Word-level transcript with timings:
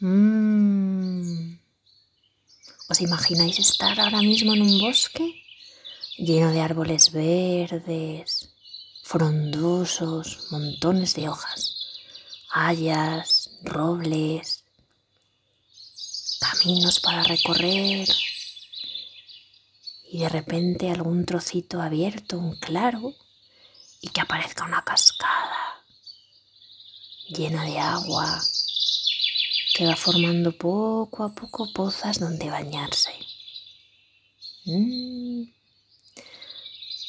Mm. 0.00 1.56
¿Os 2.90 3.00
imagináis 3.00 3.58
estar 3.58 3.98
ahora 3.98 4.20
mismo 4.20 4.52
en 4.52 4.60
un 4.60 4.78
bosque 4.78 5.42
lleno 6.18 6.52
de 6.52 6.60
árboles 6.60 7.12
verdes, 7.12 8.50
frondosos, 9.02 10.48
montones 10.50 11.14
de 11.14 11.30
hojas, 11.30 11.74
hayas, 12.50 13.58
robles, 13.62 14.64
caminos 16.40 17.00
para 17.00 17.22
recorrer 17.22 18.06
y 20.10 20.18
de 20.18 20.28
repente 20.28 20.90
algún 20.90 21.24
trocito 21.24 21.80
abierto, 21.80 22.38
un 22.38 22.54
claro, 22.56 23.14
y 24.02 24.08
que 24.08 24.20
aparezca 24.20 24.64
una 24.64 24.84
cascada 24.84 25.82
llena 27.28 27.64
de 27.64 27.78
agua 27.78 28.42
que 29.76 29.84
va 29.84 29.94
formando 29.94 30.52
poco 30.52 31.22
a 31.22 31.34
poco 31.34 31.70
pozas 31.70 32.18
donde 32.18 32.48
bañarse. 32.48 33.10
Mm. 34.64 35.52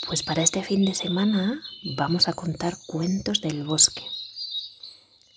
Pues 0.06 0.22
para 0.22 0.44
este 0.44 0.62
fin 0.64 0.84
de 0.84 0.94
semana 0.94 1.62
vamos 1.96 2.28
a 2.28 2.34
contar 2.34 2.76
cuentos 2.86 3.40
del 3.40 3.64
bosque. 3.64 4.04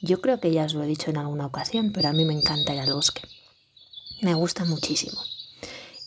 Yo 0.01 0.21
creo 0.21 0.41
que 0.41 0.51
ya 0.51 0.65
os 0.65 0.75
lo 0.75 0.83
he 0.83 0.89
dicho 0.89 1.11
en 1.11 1.19
alguna 1.19 1.47
ocasión, 1.47 1.93
pero 1.93 2.09
a 2.09 2.13
mí 2.13 2.25
me 2.25 2.35
encanta 2.35 2.75
ir 2.75 2.81
al 2.81 2.95
bosque. 2.95 3.23
Me 4.23 4.35
gusta 4.35 4.65
muchísimo. 4.65 5.23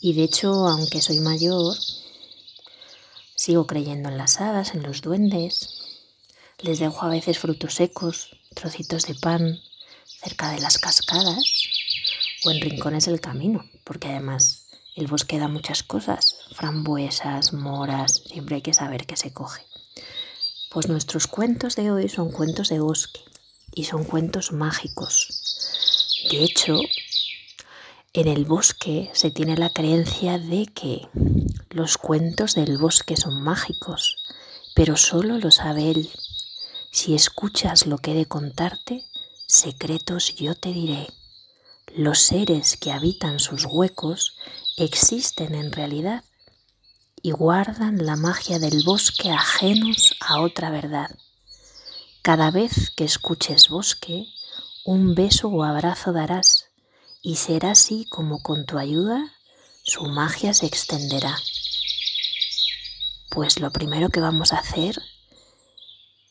Y 0.02 0.12
de 0.16 0.24
hecho, 0.24 0.52
aunque 0.68 1.00
soy 1.00 1.22
mayor, 1.22 1.78
sigo 3.34 3.66
creyendo 3.66 4.10
en 4.10 4.18
las 4.18 4.42
hadas, 4.42 4.76
en 4.76 4.84
los 4.84 5.02
duendes. 5.02 5.70
Les 6.60 6.80
dejo 6.80 7.02
a 7.04 7.08
veces 7.08 7.40
frutos 7.40 7.76
secos, 7.76 8.36
trocitos 8.54 9.06
de 9.08 9.16
pan 9.16 9.62
cerca 10.24 10.52
de 10.52 10.62
las 10.62 10.78
cascadas 10.78 11.70
o 12.46 12.52
en 12.52 12.62
rincones 12.62 13.06
del 13.06 13.20
camino, 13.20 13.66
porque 13.84 14.08
además 14.08 14.66
el 14.96 15.08
bosque 15.08 15.40
da 15.40 15.48
muchas 15.48 15.84
cosas, 15.84 16.36
frambuesas, 16.54 17.54
moras, 17.54 18.24
siempre 18.28 18.58
hay 18.58 18.62
que 18.62 18.74
saber 18.74 19.06
qué 19.06 19.18
se 19.18 19.34
coge. 19.34 19.64
Pues 20.70 20.88
nuestros 20.88 21.28
cuentos 21.28 21.76
de 21.76 21.92
hoy 21.92 22.10
son 22.10 22.32
cuentos 22.32 22.70
de 22.70 22.80
bosque 22.80 23.20
y 23.76 23.86
son 23.86 24.04
cuentos 24.04 24.52
mágicos. 24.52 25.42
De 26.30 26.44
hecho, 26.44 26.80
en 28.14 28.28
el 28.28 28.46
bosque 28.46 29.10
se 29.14 29.32
tiene 29.32 29.58
la 29.58 29.72
creencia 29.72 30.38
de 30.38 30.68
que 30.68 31.08
los 31.70 31.98
cuentos 31.98 32.54
del 32.54 32.78
bosque 32.78 33.18
son 33.18 33.42
mágicos, 33.42 34.18
pero 34.76 34.96
solo 34.96 35.38
lo 35.38 35.52
sabe 35.52 35.92
él. 35.92 36.10
Si 36.92 37.16
escuchas 37.16 37.88
lo 37.88 37.98
que 37.98 38.12
he 38.12 38.16
de 38.16 38.28
contarte, 38.28 39.04
secretos 39.48 40.36
yo 40.36 40.56
te 40.56 40.74
diré. 40.74 41.08
Los 41.96 42.20
seres 42.20 42.78
que 42.78 42.92
habitan 42.92 43.40
sus 43.40 43.66
huecos 43.66 44.38
existen 44.78 45.56
en 45.56 45.72
realidad 45.72 46.24
y 47.22 47.32
guardan 47.32 48.06
la 48.06 48.16
magia 48.16 48.60
del 48.60 48.84
bosque 48.84 49.32
ajenos 49.32 50.16
a 50.20 50.42
otra 50.42 50.70
verdad. 50.70 51.12
Cada 52.22 52.52
vez 52.52 52.90
que 52.90 53.04
escuches 53.04 53.70
bosque, 53.70 54.28
un 54.86 55.16
beso 55.16 55.48
o 55.50 55.64
abrazo 55.64 56.14
darás 56.14 56.70
y 57.22 57.36
será 57.36 57.72
así 57.72 58.06
como 58.10 58.42
con 58.42 58.66
tu 58.66 58.78
ayuda 58.78 59.34
su 59.86 60.04
magia 60.06 60.54
se 60.54 60.66
extenderá. 60.66 61.38
Pues 63.30 63.60
lo 63.60 63.72
primero 63.72 64.10
que 64.10 64.22
vamos 64.22 64.54
a 64.54 64.60
hacer 64.60 64.98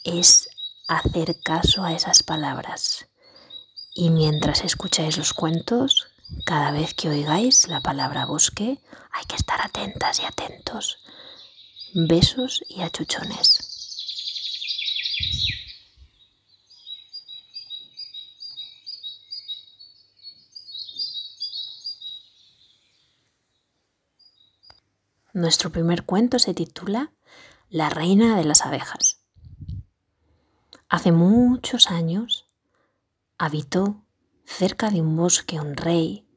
es 0.05 0.49
hacer 0.97 1.41
caso 1.43 1.85
a 1.85 1.93
esas 1.93 2.23
palabras. 2.23 3.07
Y 3.95 4.11
mientras 4.11 4.65
escucháis 4.65 5.19
los 5.19 5.33
cuentos, 5.33 6.08
cada 6.45 6.70
vez 6.70 6.95
que 6.95 7.08
oigáis 7.08 7.69
la 7.69 7.80
palabra 7.80 8.27
bosque, 8.27 8.80
hay 9.11 9.25
que 9.27 9.36
estar 9.36 9.61
atentas 9.61 10.20
y 10.20 10.25
atentos. 10.25 10.98
Besos 11.95 12.63
y 12.69 12.83
achuchones. 12.83 13.69
Nuestro 25.35 25.73
primer 25.73 26.05
cuento 26.05 26.39
se 26.39 26.53
titula 26.53 27.13
La 27.70 27.89
reina 27.89 28.36
de 28.36 28.45
las 28.45 28.67
abejas. 28.67 29.22
Hace 30.92 31.11
muchos 31.11 31.91
años 31.91 32.45
habitó 33.39 34.05
cerca 34.45 34.91
de 34.91 35.01
un 35.01 35.17
bosque 35.17 35.58
un 35.58 35.75
rey 35.75 36.29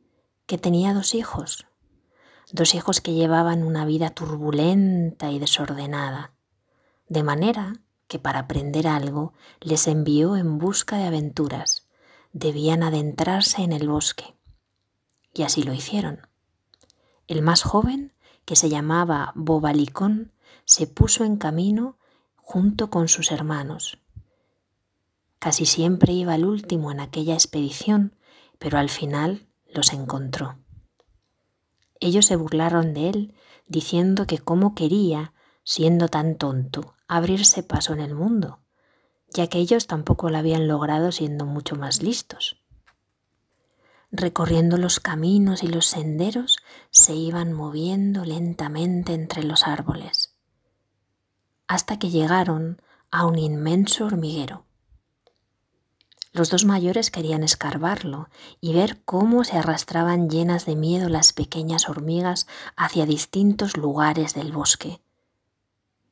que 0.46 0.58
tenía 0.58 0.94
dos 0.94 1.14
hijos, 1.14 1.68
dos 2.54 2.74
hijos 2.74 3.02
que 3.02 3.14
llevaban 3.14 3.64
una 3.64 3.84
vida 3.84 4.12
turbulenta 4.12 5.30
y 5.30 5.40
desordenada, 5.40 6.32
de 7.10 7.22
manera 7.22 7.82
que 8.08 8.18
para 8.18 8.40
aprender 8.40 8.88
algo 8.88 9.34
les 9.60 9.90
envió 9.90 10.38
en 10.38 10.58
busca 10.58 10.96
de 11.00 11.08
aventuras, 11.08 11.90
debían 12.32 12.82
adentrarse 12.82 13.62
en 13.62 13.74
el 13.74 13.90
bosque. 13.90 14.38
Y 15.34 15.44
así 15.44 15.64
lo 15.64 15.74
hicieron. 15.74 16.30
El 17.28 17.42
más 17.42 17.62
joven, 17.62 18.14
que 18.46 18.56
se 18.56 18.70
llamaba 18.70 19.34
Bobalicón, 19.36 20.32
se 20.64 20.88
puso 20.88 21.26
en 21.26 21.36
camino 21.36 21.98
junto 22.38 22.90
con 22.90 23.10
sus 23.10 23.34
hermanos, 23.34 24.00
Casi 25.46 25.68
siempre 25.68 26.12
iba 26.12 26.34
el 26.34 26.44
último 26.44 26.90
en 26.90 27.00
aquella 27.00 27.36
expedición, 27.36 28.16
pero 28.58 28.80
al 28.80 28.90
final 28.90 29.46
los 29.72 29.94
encontró. 29.94 30.58
Ellos 32.00 32.26
se 32.26 32.36
burlaron 32.36 32.96
de 32.96 33.10
él, 33.10 33.36
diciendo 33.68 34.26
que 34.26 34.40
cómo 34.40 34.74
quería, 34.74 35.36
siendo 35.64 36.08
tan 36.08 36.40
tonto, 36.40 36.96
abrirse 37.08 37.62
paso 37.62 37.94
en 37.94 38.00
el 38.00 38.16
mundo, 38.16 38.64
ya 39.30 39.46
que 39.46 39.60
ellos 39.60 39.86
tampoco 39.86 40.32
lo 40.32 40.40
habían 40.40 40.68
logrado 40.68 41.12
siendo 41.12 41.46
mucho 41.46 41.76
más 41.76 42.02
listos. 42.02 42.60
Recorriendo 44.10 44.78
los 44.78 45.00
caminos 45.00 45.62
y 45.62 45.68
los 45.68 45.86
senderos, 45.86 46.58
se 46.90 47.14
iban 47.14 47.54
moviendo 47.54 48.26
lentamente 48.26 49.14
entre 49.14 49.44
los 49.44 49.68
árboles, 49.68 50.34
hasta 51.68 52.00
que 52.00 52.10
llegaron 52.10 52.82
a 53.12 53.28
un 53.28 53.38
inmenso 53.38 54.08
hormiguero. 54.08 54.66
Los 56.36 56.50
dos 56.50 56.66
mayores 56.66 57.12
querían 57.12 57.44
escarbarlo 57.44 58.28
y 58.60 58.74
ver 58.74 59.02
cómo 59.06 59.46
se 59.46 59.58
arrastraban 59.58 60.30
llenas 60.30 60.66
de 60.66 60.76
miedo 60.76 61.08
las 61.08 61.32
pequeñas 61.32 61.88
hormigas 61.88 62.46
hacia 62.76 63.06
distintos 63.06 63.78
lugares 63.78 64.34
del 64.34 64.52
bosque. 64.52 65.00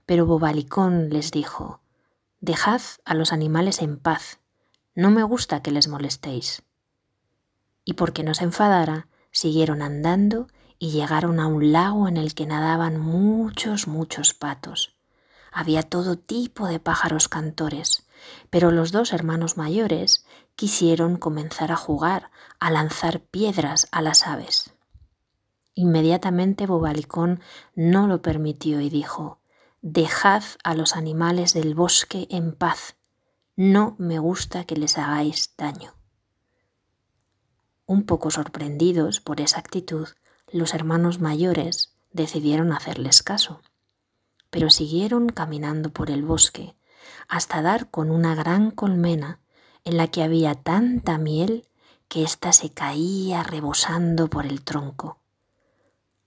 Pero 0.06 0.26
Bobalicón 0.26 1.10
les 1.10 1.32
dijo, 1.32 1.82
Dejad 2.40 2.80
a 3.04 3.16
los 3.16 3.34
animales 3.34 3.82
en 3.82 4.00
paz, 4.00 4.40
no 4.96 5.12
me 5.12 5.24
gusta 5.24 5.62
que 5.62 5.72
les 5.72 5.90
molestéis. 5.90 6.64
Y 7.84 7.96
porque 7.96 8.24
no 8.24 8.34
se 8.34 8.46
enfadara, 8.46 9.10
siguieron 9.30 9.82
andando 9.82 10.48
y 10.80 10.92
llegaron 10.92 11.42
a 11.42 11.48
un 11.48 11.74
lago 11.74 12.08
en 12.08 12.16
el 12.16 12.34
que 12.34 12.46
nadaban 12.46 12.98
muchos, 12.98 13.90
muchos 13.90 14.34
patos. 14.34 14.96
Había 15.52 15.84
todo 15.84 16.16
tipo 16.18 16.68
de 16.68 16.80
pájaros 16.80 17.28
cantores, 17.28 18.08
pero 18.50 18.72
los 18.72 18.92
dos 18.92 19.14
hermanos 19.14 19.58
mayores 19.58 20.26
quisieron 20.56 21.18
comenzar 21.18 21.72
a 21.72 21.76
jugar, 21.76 22.32
a 22.60 22.72
lanzar 22.72 23.22
piedras 23.22 23.88
a 23.92 24.02
las 24.02 24.28
aves. 24.28 24.74
Inmediatamente 25.76 26.68
Bobalicón 26.68 27.42
no 27.76 28.08
lo 28.08 28.22
permitió 28.22 28.80
y 28.80 28.90
dijo, 28.90 29.40
Dejad 29.82 30.44
a 30.64 30.76
los 30.76 30.96
animales 30.96 31.54
del 31.54 31.76
bosque 31.76 32.28
en 32.30 32.54
paz, 32.54 32.96
no 33.56 33.96
me 34.00 34.20
gusta 34.20 34.64
que 34.64 34.76
les 34.76 34.98
hagáis 34.98 35.54
daño. 35.58 35.94
Un 37.86 38.04
poco 38.04 38.32
sorprendidos 38.32 39.20
por 39.20 39.42
esa 39.42 39.60
actitud, 39.60 40.08
los 40.52 40.74
hermanos 40.74 41.20
mayores 41.20 41.98
decidieron 42.12 42.72
hacerles 42.72 43.24
caso, 43.24 43.62
pero 44.50 44.70
siguieron 44.70 45.30
caminando 45.30 45.92
por 45.92 46.12
el 46.12 46.24
bosque, 46.24 46.76
hasta 47.28 47.62
dar 47.62 47.90
con 47.90 48.12
una 48.12 48.36
gran 48.36 48.72
colmena 48.72 49.40
en 49.84 49.98
la 49.98 50.08
que 50.08 50.24
había 50.24 50.56
tanta 50.56 51.18
miel 51.18 51.68
que 52.08 52.24
ésta 52.24 52.54
se 52.54 52.70
caía 52.70 53.44
rebosando 53.44 54.30
por 54.30 54.46
el 54.46 54.64
tronco. 54.64 55.20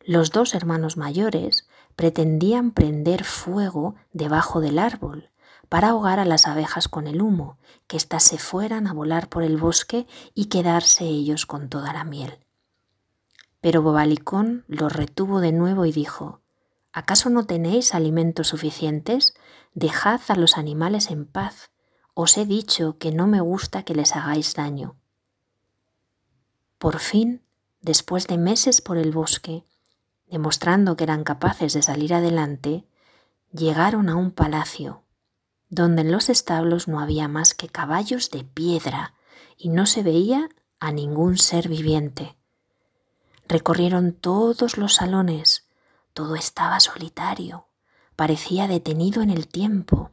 Los 0.00 0.30
dos 0.30 0.54
hermanos 0.54 0.96
mayores 0.96 1.68
pretendían 1.96 2.70
prender 2.70 3.24
fuego 3.24 3.94
debajo 4.12 4.60
del 4.60 4.78
árbol 4.78 5.30
para 5.68 5.88
ahogar 5.88 6.20
a 6.20 6.24
las 6.24 6.46
abejas 6.46 6.88
con 6.88 7.06
el 7.06 7.20
humo, 7.20 7.58
que 7.86 7.96
éstas 7.96 8.22
se 8.22 8.38
fueran 8.38 8.86
a 8.86 8.92
volar 8.92 9.28
por 9.28 9.42
el 9.42 9.56
bosque 9.56 10.06
y 10.34 10.46
quedarse 10.46 11.04
ellos 11.04 11.46
con 11.46 11.68
toda 11.68 11.92
la 11.92 12.04
miel. 12.04 12.38
Pero 13.60 13.82
Bobalicón 13.82 14.64
los 14.68 14.92
retuvo 14.92 15.40
de 15.40 15.52
nuevo 15.52 15.86
y 15.86 15.92
dijo, 15.92 16.40
¿Acaso 16.92 17.30
no 17.30 17.44
tenéis 17.46 17.94
alimentos 17.94 18.48
suficientes? 18.48 19.34
Dejad 19.78 20.22
a 20.28 20.36
los 20.36 20.56
animales 20.56 21.10
en 21.10 21.26
paz. 21.26 21.70
Os 22.14 22.38
he 22.38 22.46
dicho 22.46 22.96
que 22.96 23.12
no 23.12 23.26
me 23.26 23.42
gusta 23.42 23.82
que 23.82 23.94
les 23.94 24.16
hagáis 24.16 24.54
daño. 24.54 24.96
Por 26.78 26.98
fin, 26.98 27.42
después 27.82 28.26
de 28.26 28.38
meses 28.38 28.80
por 28.80 28.96
el 28.96 29.12
bosque, 29.12 29.66
demostrando 30.30 30.96
que 30.96 31.04
eran 31.04 31.24
capaces 31.24 31.74
de 31.74 31.82
salir 31.82 32.14
adelante, 32.14 32.86
llegaron 33.52 34.08
a 34.08 34.16
un 34.16 34.30
palacio, 34.30 35.02
donde 35.68 36.00
en 36.00 36.10
los 36.10 36.30
establos 36.30 36.88
no 36.88 36.98
había 36.98 37.28
más 37.28 37.52
que 37.52 37.68
caballos 37.68 38.30
de 38.30 38.44
piedra 38.44 39.12
y 39.58 39.68
no 39.68 39.84
se 39.84 40.02
veía 40.02 40.48
a 40.80 40.90
ningún 40.90 41.36
ser 41.36 41.68
viviente. 41.68 42.38
Recorrieron 43.46 44.14
todos 44.14 44.78
los 44.78 44.94
salones, 44.94 45.68
todo 46.14 46.34
estaba 46.34 46.80
solitario, 46.80 47.66
parecía 48.16 48.66
detenido 48.66 49.22
en 49.22 49.30
el 49.30 49.46
tiempo, 49.46 50.10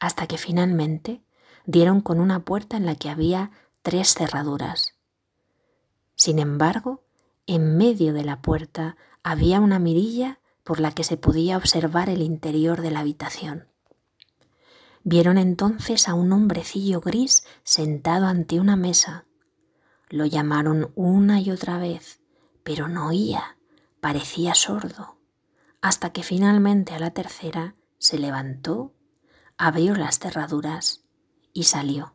hasta 0.00 0.26
que 0.26 0.38
finalmente 0.38 1.22
dieron 1.66 2.00
con 2.00 2.20
una 2.20 2.40
puerta 2.44 2.76
en 2.76 2.86
la 2.86 2.96
que 2.96 3.10
había 3.10 3.50
tres 3.82 4.14
cerraduras. 4.14 4.94
Sin 6.14 6.38
embargo, 6.38 7.04
en 7.46 7.76
medio 7.76 8.12
de 8.12 8.24
la 8.24 8.42
puerta 8.42 8.96
había 9.22 9.60
una 9.60 9.78
mirilla 9.78 10.40
por 10.64 10.80
la 10.80 10.92
que 10.92 11.04
se 11.04 11.16
podía 11.16 11.56
observar 11.56 12.08
el 12.08 12.22
interior 12.22 12.80
de 12.80 12.90
la 12.90 13.00
habitación. 13.00 13.68
Vieron 15.04 15.38
entonces 15.38 16.08
a 16.08 16.14
un 16.14 16.32
hombrecillo 16.32 17.00
gris 17.00 17.44
sentado 17.62 18.26
ante 18.26 18.60
una 18.60 18.76
mesa. 18.76 19.26
Lo 20.08 20.26
llamaron 20.26 20.90
una 20.94 21.40
y 21.40 21.50
otra 21.50 21.78
vez, 21.78 22.20
pero 22.62 22.88
no 22.88 23.08
oía, 23.08 23.56
parecía 24.00 24.54
sordo, 24.54 25.17
hasta 25.88 26.10
que 26.10 26.22
finalmente 26.22 26.92
a 26.94 26.98
la 26.98 27.12
tercera 27.12 27.74
se 27.96 28.18
levantó, 28.18 28.92
abrió 29.56 29.94
las 29.94 30.18
cerraduras 30.18 31.06
y 31.54 31.62
salió. 31.62 32.14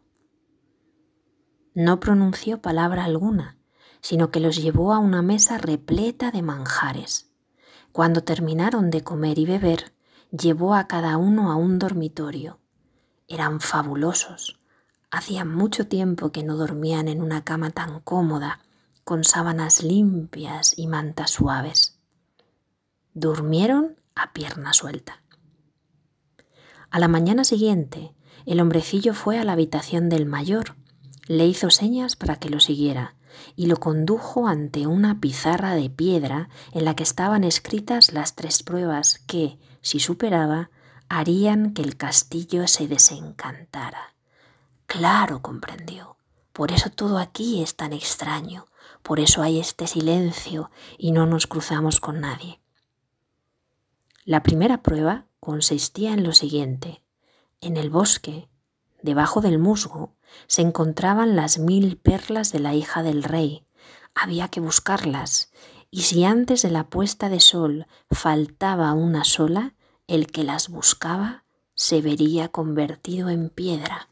No 1.73 1.99
pronunció 1.99 2.61
palabra 2.61 3.03
alguna, 3.03 3.57
sino 3.99 4.29
que 4.29 4.39
los 4.39 4.57
llevó 4.57 4.93
a 4.93 4.99
una 4.99 5.23
mesa 5.23 5.57
repleta 5.57 6.29
de 6.29 6.43
manjares. 6.43 7.31
Cuando 7.91 8.23
terminaron 8.23 8.91
de 8.91 9.03
comer 9.03 9.39
y 9.39 9.47
beber, 9.47 9.95
llevó 10.29 10.75
a 10.75 10.85
cada 10.85 11.17
uno 11.17 11.51
a 11.51 11.55
un 11.55 11.79
dormitorio. 11.79 12.59
Eran 13.27 13.59
fabulosos. 13.59 14.59
Hacía 15.09 15.45
mucho 15.45 15.87
tiempo 15.87 16.31
que 16.31 16.43
no 16.43 16.57
dormían 16.57 17.07
en 17.07 17.23
una 17.23 17.43
cama 17.43 17.71
tan 17.71 18.01
cómoda, 18.01 18.59
con 19.03 19.23
sábanas 19.23 19.81
limpias 19.81 20.77
y 20.77 20.85
mantas 20.85 21.31
suaves. 21.31 21.92
Durmieron 23.13 23.99
a 24.15 24.33
pierna 24.33 24.73
suelta. 24.73 25.21
A 26.89 26.99
la 26.99 27.07
mañana 27.07 27.43
siguiente, 27.43 28.13
el 28.45 28.59
hombrecillo 28.59 29.13
fue 29.13 29.37
a 29.37 29.43
la 29.43 29.53
habitación 29.53 30.09
del 30.09 30.25
mayor, 30.25 30.75
le 31.27 31.45
hizo 31.45 31.69
señas 31.69 32.15
para 32.15 32.37
que 32.37 32.49
lo 32.49 32.59
siguiera 32.59 33.15
y 33.55 33.67
lo 33.67 33.77
condujo 33.77 34.47
ante 34.47 34.87
una 34.87 35.19
pizarra 35.19 35.75
de 35.75 35.89
piedra 35.89 36.49
en 36.71 36.85
la 36.85 36.95
que 36.95 37.03
estaban 37.03 37.43
escritas 37.43 38.13
las 38.13 38.35
tres 38.35 38.63
pruebas 38.63 39.19
que, 39.27 39.57
si 39.81 39.99
superaba, 39.99 40.69
harían 41.07 41.73
que 41.73 41.81
el 41.81 41.97
castillo 41.97 42.67
se 42.67 42.87
desencantara. 42.87 44.15
Claro, 44.87 45.41
comprendió. 45.41 46.17
Por 46.51 46.71
eso 46.71 46.89
todo 46.89 47.17
aquí 47.17 47.61
es 47.61 47.75
tan 47.75 47.93
extraño, 47.93 48.65
por 49.01 49.19
eso 49.19 49.41
hay 49.41 49.59
este 49.59 49.87
silencio 49.87 50.71
y 50.97 51.11
no 51.11 51.25
nos 51.25 51.47
cruzamos 51.47 51.99
con 51.99 52.21
nadie. 52.21 52.62
La 54.25 54.41
primera 54.41 54.81
prueba 54.81 55.27
consistía 55.41 56.13
en 56.13 56.23
lo 56.23 56.31
siguiente. 56.31 57.03
En 57.59 57.75
el 57.75 57.89
bosque, 57.89 58.47
debajo 59.01 59.41
del 59.41 59.59
musgo, 59.59 60.15
se 60.47 60.61
encontraban 60.61 61.35
las 61.35 61.59
mil 61.59 61.97
perlas 61.97 62.53
de 62.53 62.59
la 62.59 62.73
hija 62.73 63.03
del 63.03 63.23
rey. 63.23 63.65
Había 64.15 64.47
que 64.47 64.61
buscarlas, 64.61 65.51
y 65.91 66.03
si 66.03 66.23
antes 66.23 66.61
de 66.61 66.71
la 66.71 66.89
puesta 66.89 67.27
de 67.27 67.41
sol 67.41 67.85
faltaba 68.09 68.93
una 68.93 69.25
sola, 69.25 69.75
el 70.07 70.27
que 70.27 70.45
las 70.45 70.69
buscaba 70.69 71.43
se 71.75 72.01
vería 72.01 72.47
convertido 72.47 73.29
en 73.29 73.49
piedra. 73.49 74.07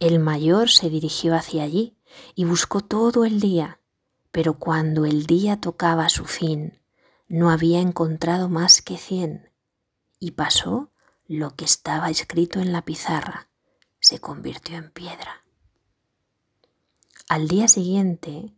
El 0.00 0.20
mayor 0.20 0.70
se 0.70 0.88
dirigió 0.88 1.34
hacia 1.34 1.64
allí 1.64 1.98
y 2.34 2.44
buscó 2.44 2.80
todo 2.80 3.26
el 3.26 3.40
día, 3.40 3.80
pero 4.30 4.58
cuando 4.58 5.04
el 5.04 5.26
día 5.26 5.60
tocaba 5.60 6.08
su 6.08 6.24
fin, 6.24 6.78
no 7.28 7.50
había 7.50 7.80
encontrado 7.80 8.48
más 8.48 8.82
que 8.82 8.98
cien, 8.98 9.50
y 10.18 10.32
pasó 10.32 10.90
lo 11.26 11.54
que 11.56 11.64
estaba 11.64 12.10
escrito 12.10 12.60
en 12.60 12.72
la 12.72 12.84
pizarra 12.84 13.48
se 14.06 14.20
convirtió 14.20 14.76
en 14.76 14.90
piedra. 14.92 15.44
Al 17.28 17.48
día 17.48 17.66
siguiente, 17.66 18.54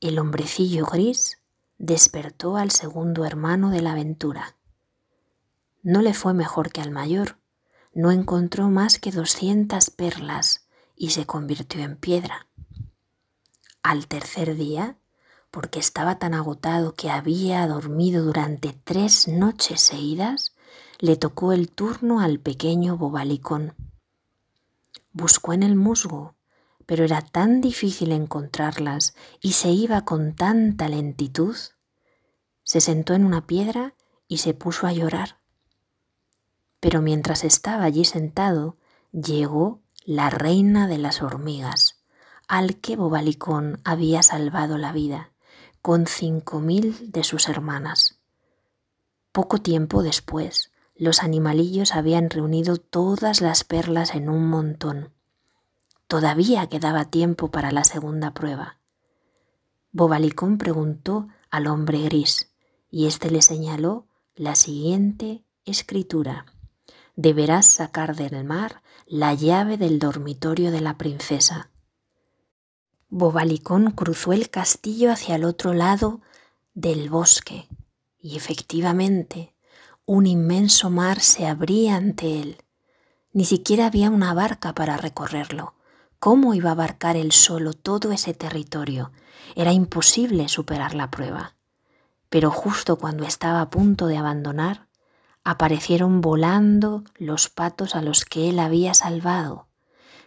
el 0.00 0.18
hombrecillo 0.18 0.86
gris 0.86 1.40
despertó 1.78 2.56
al 2.56 2.72
segundo 2.72 3.24
hermano 3.24 3.70
de 3.70 3.80
la 3.80 3.92
aventura. 3.92 4.56
No 5.84 6.02
le 6.02 6.14
fue 6.14 6.34
mejor 6.34 6.72
que 6.72 6.80
al 6.80 6.90
mayor, 6.90 7.38
no 7.94 8.10
encontró 8.10 8.68
más 8.70 8.98
que 8.98 9.12
doscientas 9.12 9.90
perlas 9.90 10.66
y 10.96 11.10
se 11.10 11.26
convirtió 11.26 11.80
en 11.82 11.96
piedra. 11.96 12.48
Al 13.84 14.08
tercer 14.08 14.56
día, 14.56 14.98
porque 15.56 15.78
estaba 15.78 16.18
tan 16.18 16.34
agotado 16.34 16.92
que 16.92 17.08
había 17.08 17.66
dormido 17.66 18.22
durante 18.22 18.78
tres 18.84 19.26
noches 19.26 19.80
seguidas, 19.80 20.54
le 20.98 21.16
tocó 21.16 21.54
el 21.54 21.70
turno 21.70 22.20
al 22.20 22.38
pequeño 22.40 22.98
bobalicón. 22.98 23.72
Buscó 25.12 25.54
en 25.54 25.62
el 25.62 25.74
musgo, 25.74 26.34
pero 26.84 27.04
era 27.04 27.22
tan 27.22 27.62
difícil 27.62 28.12
encontrarlas 28.12 29.14
y 29.40 29.52
se 29.52 29.70
iba 29.70 30.04
con 30.04 30.34
tanta 30.34 30.90
lentitud. 30.90 31.56
Se 32.62 32.82
sentó 32.82 33.14
en 33.14 33.24
una 33.24 33.46
piedra 33.46 33.94
y 34.28 34.36
se 34.36 34.52
puso 34.52 34.86
a 34.86 34.92
llorar. 34.92 35.38
Pero 36.80 37.00
mientras 37.00 37.44
estaba 37.44 37.84
allí 37.84 38.04
sentado, 38.04 38.76
llegó 39.10 39.80
la 40.04 40.28
reina 40.28 40.86
de 40.86 40.98
las 40.98 41.22
hormigas, 41.22 42.04
al 42.46 42.76
que 42.76 42.96
Bobalicón 42.96 43.80
había 43.84 44.22
salvado 44.22 44.76
la 44.76 44.92
vida, 44.92 45.32
con 45.86 46.08
cinco 46.08 46.58
mil 46.58 47.12
de 47.12 47.22
sus 47.22 47.48
hermanas. 47.48 48.18
Poco 49.30 49.58
tiempo 49.58 50.02
después, 50.02 50.72
los 50.96 51.22
animalillos 51.22 51.94
habían 51.94 52.28
reunido 52.28 52.76
todas 52.76 53.40
las 53.40 53.62
perlas 53.62 54.16
en 54.16 54.28
un 54.28 54.48
montón. 54.48 55.12
Todavía 56.08 56.66
quedaba 56.66 57.04
tiempo 57.04 57.52
para 57.52 57.70
la 57.70 57.84
segunda 57.84 58.34
prueba. 58.34 58.80
Bobalicón 59.92 60.58
preguntó 60.58 61.28
al 61.50 61.68
hombre 61.68 62.00
gris 62.00 62.52
y 62.90 63.06
éste 63.06 63.30
le 63.30 63.40
señaló 63.40 64.08
la 64.34 64.56
siguiente 64.56 65.44
escritura. 65.66 66.46
Deberás 67.14 67.64
sacar 67.64 68.16
del 68.16 68.42
mar 68.42 68.82
la 69.06 69.34
llave 69.34 69.76
del 69.76 70.00
dormitorio 70.00 70.72
de 70.72 70.80
la 70.80 70.98
princesa. 70.98 71.70
Bobalicón 73.08 73.92
cruzó 73.92 74.32
el 74.32 74.50
castillo 74.50 75.12
hacia 75.12 75.36
el 75.36 75.44
otro 75.44 75.74
lado 75.74 76.20
del 76.74 77.08
bosque 77.08 77.68
y 78.20 78.36
efectivamente 78.36 79.54
un 80.04 80.26
inmenso 80.26 80.90
mar 80.90 81.20
se 81.20 81.46
abría 81.46 81.96
ante 81.96 82.40
él. 82.40 82.62
Ni 83.32 83.44
siquiera 83.44 83.86
había 83.86 84.10
una 84.10 84.34
barca 84.34 84.74
para 84.74 84.96
recorrerlo. 84.96 85.74
¿Cómo 86.18 86.54
iba 86.54 86.70
a 86.70 86.72
abarcar 86.72 87.16
él 87.16 87.32
solo 87.32 87.74
todo 87.74 88.10
ese 88.10 88.34
territorio? 88.34 89.12
Era 89.54 89.72
imposible 89.72 90.48
superar 90.48 90.94
la 90.94 91.10
prueba. 91.10 91.54
Pero 92.28 92.50
justo 92.50 92.96
cuando 92.96 93.24
estaba 93.24 93.60
a 93.60 93.70
punto 93.70 94.06
de 94.06 94.16
abandonar, 94.16 94.88
aparecieron 95.44 96.20
volando 96.20 97.04
los 97.16 97.48
patos 97.48 97.94
a 97.94 98.02
los 98.02 98.24
que 98.24 98.48
él 98.48 98.58
había 98.58 98.94
salvado. 98.94 99.68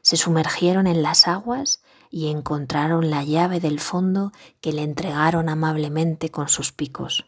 Se 0.01 0.15
sumergieron 0.15 0.87
en 0.87 1.01
las 1.01 1.27
aguas 1.27 1.81
y 2.09 2.27
encontraron 2.29 3.09
la 3.09 3.23
llave 3.23 3.59
del 3.59 3.79
fondo 3.79 4.31
que 4.61 4.73
le 4.73 4.83
entregaron 4.83 5.49
amablemente 5.49 6.29
con 6.29 6.49
sus 6.49 6.71
picos. 6.71 7.25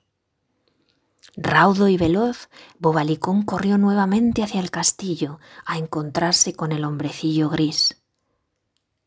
Raudo 1.37 1.87
y 1.87 1.97
veloz, 1.97 2.49
Bobalicón 2.79 3.43
corrió 3.43 3.77
nuevamente 3.77 4.43
hacia 4.43 4.59
el 4.59 4.71
castillo 4.71 5.39
a 5.65 5.77
encontrarse 5.77 6.53
con 6.53 6.71
el 6.71 6.83
hombrecillo 6.83 7.49
gris. 7.49 8.01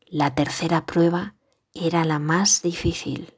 La 0.07 0.33
tercera 0.33 0.85
prueba 0.85 1.35
era 1.73 2.05
la 2.05 2.19
más 2.19 2.61
difícil. 2.61 3.37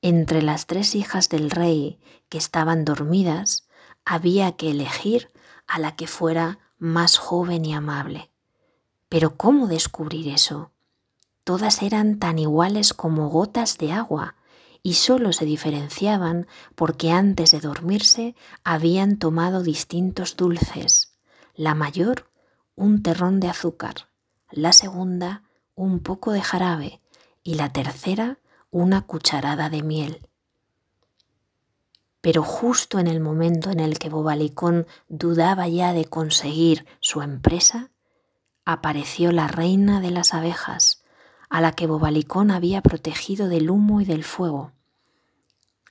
Entre 0.00 0.42
las 0.42 0.66
tres 0.66 0.94
hijas 0.94 1.28
del 1.28 1.50
rey 1.50 1.98
que 2.28 2.38
estaban 2.38 2.84
dormidas, 2.84 3.66
había 4.04 4.52
que 4.52 4.70
elegir 4.70 5.30
a 5.66 5.78
la 5.78 5.96
que 5.96 6.06
fuera 6.06 6.58
más 6.78 7.18
joven 7.18 7.64
y 7.64 7.72
amable. 7.74 8.30
Pero 9.08 9.36
¿cómo 9.36 9.66
descubrir 9.66 10.28
eso? 10.28 10.70
Todas 11.48 11.80
eran 11.80 12.18
tan 12.18 12.38
iguales 12.38 12.92
como 12.92 13.30
gotas 13.30 13.78
de 13.78 13.90
agua, 13.90 14.34
y 14.82 14.92
solo 14.92 15.32
se 15.32 15.46
diferenciaban 15.46 16.46
porque 16.74 17.10
antes 17.10 17.52
de 17.52 17.60
dormirse 17.60 18.36
habían 18.64 19.16
tomado 19.16 19.62
distintos 19.62 20.36
dulces. 20.36 21.16
La 21.54 21.74
mayor, 21.74 22.30
un 22.76 23.02
terrón 23.02 23.40
de 23.40 23.48
azúcar, 23.48 24.10
la 24.50 24.74
segunda, 24.74 25.42
un 25.74 26.00
poco 26.00 26.32
de 26.32 26.42
jarabe, 26.42 27.00
y 27.42 27.54
la 27.54 27.72
tercera 27.72 28.40
una 28.70 29.06
cucharada 29.06 29.70
de 29.70 29.82
miel. 29.82 30.28
Pero 32.20 32.42
justo 32.42 32.98
en 32.98 33.06
el 33.06 33.20
momento 33.20 33.70
en 33.70 33.80
el 33.80 33.98
que 33.98 34.10
Bobalicón 34.10 34.86
dudaba 35.08 35.66
ya 35.66 35.94
de 35.94 36.04
conseguir 36.04 36.84
su 37.00 37.22
empresa, 37.22 37.90
apareció 38.66 39.32
la 39.32 39.48
reina 39.48 40.02
de 40.02 40.10
las 40.10 40.34
abejas, 40.34 41.04
a 41.48 41.60
la 41.60 41.72
que 41.72 41.86
Bobalicón 41.86 42.50
había 42.50 42.82
protegido 42.82 43.48
del 43.48 43.70
humo 43.70 44.00
y 44.00 44.04
del 44.04 44.24
fuego. 44.24 44.72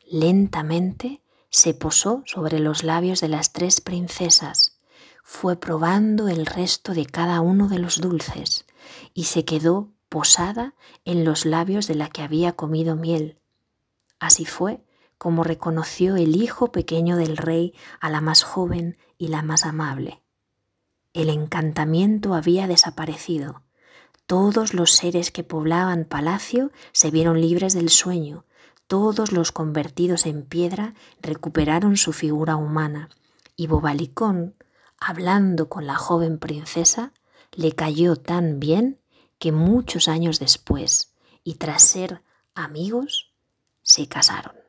Lentamente 0.09 1.21
se 1.49 1.73
posó 1.73 2.23
sobre 2.25 2.59
los 2.59 2.83
labios 2.83 3.21
de 3.21 3.29
las 3.29 3.53
tres 3.53 3.81
princesas, 3.81 4.77
fue 5.23 5.59
probando 5.59 6.29
el 6.29 6.45
resto 6.45 6.93
de 6.93 7.05
cada 7.05 7.41
uno 7.41 7.67
de 7.67 7.79
los 7.79 7.99
dulces 7.99 8.65
y 9.13 9.25
se 9.25 9.43
quedó 9.43 9.91
posada 10.07 10.73
en 11.03 11.25
los 11.25 11.45
labios 11.45 11.87
de 11.87 11.95
la 11.95 12.09
que 12.09 12.21
había 12.21 12.53
comido 12.53 12.95
miel. 12.95 13.37
Así 14.19 14.45
fue 14.45 14.83
como 15.17 15.43
reconoció 15.43 16.15
el 16.15 16.35
hijo 16.35 16.71
pequeño 16.71 17.17
del 17.17 17.37
rey 17.37 17.73
a 17.99 18.09
la 18.09 18.21
más 18.21 18.43
joven 18.43 18.97
y 19.17 19.29
la 19.29 19.41
más 19.41 19.65
amable. 19.65 20.21
El 21.13 21.29
encantamiento 21.29 22.33
había 22.33 22.67
desaparecido. 22.67 23.63
Todos 24.27 24.73
los 24.73 24.91
seres 24.91 25.31
que 25.31 25.45
poblaban 25.45 26.03
palacio 26.03 26.71
se 26.91 27.11
vieron 27.11 27.39
libres 27.39 27.73
del 27.73 27.87
sueño. 27.89 28.43
Todos 28.87 29.31
los 29.31 29.53
convertidos 29.53 30.25
en 30.25 30.43
piedra 30.43 30.95
recuperaron 31.21 31.95
su 31.95 32.11
figura 32.11 32.57
humana. 32.57 33.07
Y 33.55 33.67
Bobalicón, 33.67 34.55
hablando 34.99 35.69
con 35.69 35.87
la 35.87 35.95
joven 35.95 36.39
princesa, 36.39 37.13
le 37.53 37.71
cayó 37.71 38.17
tan 38.17 38.59
bien 38.59 38.99
que 39.39 39.53
muchos 39.53 40.09
años 40.09 40.39
después, 40.39 41.13
y 41.45 41.55
tras 41.55 41.83
ser 41.83 42.21
amigos, 42.53 43.31
se 43.81 44.07
casaron. 44.09 44.66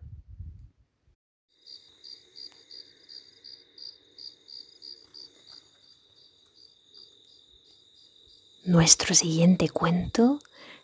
Nuestro 8.68 9.14
siguiente 9.14 9.70
cuento 9.70 10.40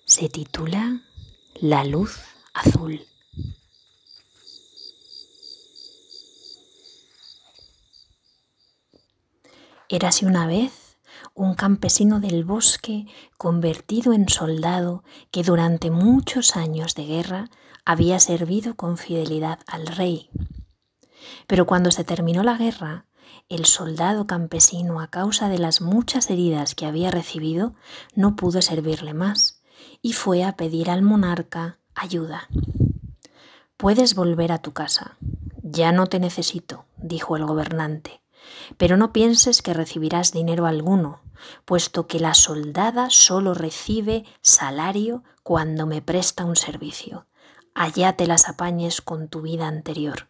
se 0.06 0.30
titula 0.30 1.02
La 1.60 1.84
luz 1.84 2.18
azul. 2.54 3.06
Érase 9.90 10.24
una 10.24 10.46
vez 10.46 10.96
un 11.34 11.52
campesino 11.52 12.20
del 12.20 12.44
bosque 12.44 13.04
convertido 13.36 14.14
en 14.14 14.30
soldado 14.30 15.04
que 15.30 15.42
durante 15.42 15.90
muchos 15.90 16.56
años 16.56 16.94
de 16.94 17.04
guerra 17.04 17.50
había 17.84 18.18
servido 18.18 18.76
con 18.76 18.96
fidelidad 18.96 19.58
al 19.66 19.88
rey. 19.88 20.30
Pero 21.46 21.66
cuando 21.66 21.90
se 21.90 22.02
terminó 22.02 22.42
la 22.44 22.56
guerra, 22.56 23.04
el 23.48 23.66
soldado 23.66 24.26
campesino, 24.26 25.00
a 25.00 25.08
causa 25.08 25.48
de 25.48 25.58
las 25.58 25.80
muchas 25.80 26.30
heridas 26.30 26.74
que 26.74 26.86
había 26.86 27.10
recibido, 27.10 27.74
no 28.14 28.36
pudo 28.36 28.62
servirle 28.62 29.14
más 29.14 29.62
y 30.02 30.12
fue 30.12 30.44
a 30.44 30.56
pedir 30.56 30.90
al 30.90 31.02
monarca 31.02 31.78
ayuda. 31.94 32.48
Puedes 33.76 34.14
volver 34.14 34.52
a 34.52 34.58
tu 34.58 34.72
casa. 34.72 35.16
Ya 35.62 35.92
no 35.92 36.06
te 36.06 36.20
necesito, 36.20 36.84
dijo 36.96 37.36
el 37.36 37.44
gobernante, 37.44 38.22
pero 38.76 38.96
no 38.96 39.12
pienses 39.12 39.62
que 39.62 39.74
recibirás 39.74 40.32
dinero 40.32 40.66
alguno, 40.66 41.22
puesto 41.64 42.06
que 42.06 42.20
la 42.20 42.34
soldada 42.34 43.10
solo 43.10 43.54
recibe 43.54 44.24
salario 44.40 45.22
cuando 45.42 45.86
me 45.86 46.02
presta 46.02 46.44
un 46.44 46.56
servicio. 46.56 47.26
Allá 47.74 48.14
te 48.14 48.26
las 48.26 48.48
apañes 48.48 49.00
con 49.00 49.28
tu 49.28 49.42
vida 49.42 49.66
anterior. 49.66 50.28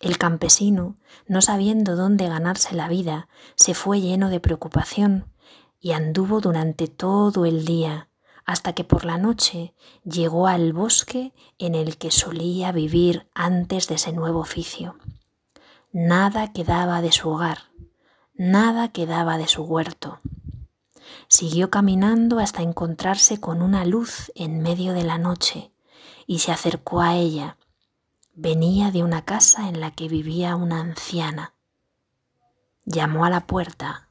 El 0.00 0.18
campesino, 0.18 0.96
no 1.26 1.40
sabiendo 1.40 1.96
dónde 1.96 2.28
ganarse 2.28 2.74
la 2.74 2.88
vida, 2.88 3.28
se 3.54 3.74
fue 3.74 4.00
lleno 4.00 4.28
de 4.28 4.40
preocupación 4.40 5.32
y 5.80 5.92
anduvo 5.92 6.40
durante 6.40 6.86
todo 6.88 7.46
el 7.46 7.64
día 7.64 8.08
hasta 8.44 8.74
que 8.74 8.84
por 8.84 9.04
la 9.04 9.18
noche 9.18 9.74
llegó 10.04 10.46
al 10.46 10.72
bosque 10.72 11.32
en 11.58 11.74
el 11.74 11.98
que 11.98 12.10
solía 12.10 12.70
vivir 12.72 13.28
antes 13.34 13.88
de 13.88 13.96
ese 13.96 14.12
nuevo 14.12 14.38
oficio. 14.38 14.96
Nada 15.92 16.52
quedaba 16.52 17.02
de 17.02 17.10
su 17.10 17.28
hogar, 17.28 17.58
nada 18.34 18.92
quedaba 18.92 19.36
de 19.36 19.48
su 19.48 19.64
huerto. 19.64 20.20
Siguió 21.26 21.70
caminando 21.70 22.38
hasta 22.38 22.62
encontrarse 22.62 23.40
con 23.40 23.62
una 23.62 23.84
luz 23.84 24.30
en 24.36 24.60
medio 24.60 24.92
de 24.92 25.02
la 25.02 25.18
noche 25.18 25.72
y 26.26 26.38
se 26.38 26.52
acercó 26.52 27.00
a 27.00 27.16
ella 27.16 27.56
Venía 28.38 28.90
de 28.90 29.02
una 29.02 29.24
casa 29.24 29.66
en 29.66 29.80
la 29.80 29.92
que 29.92 30.08
vivía 30.08 30.56
una 30.56 30.78
anciana. 30.78 31.54
Llamó 32.84 33.24
a 33.24 33.30
la 33.30 33.46
puerta. 33.46 34.10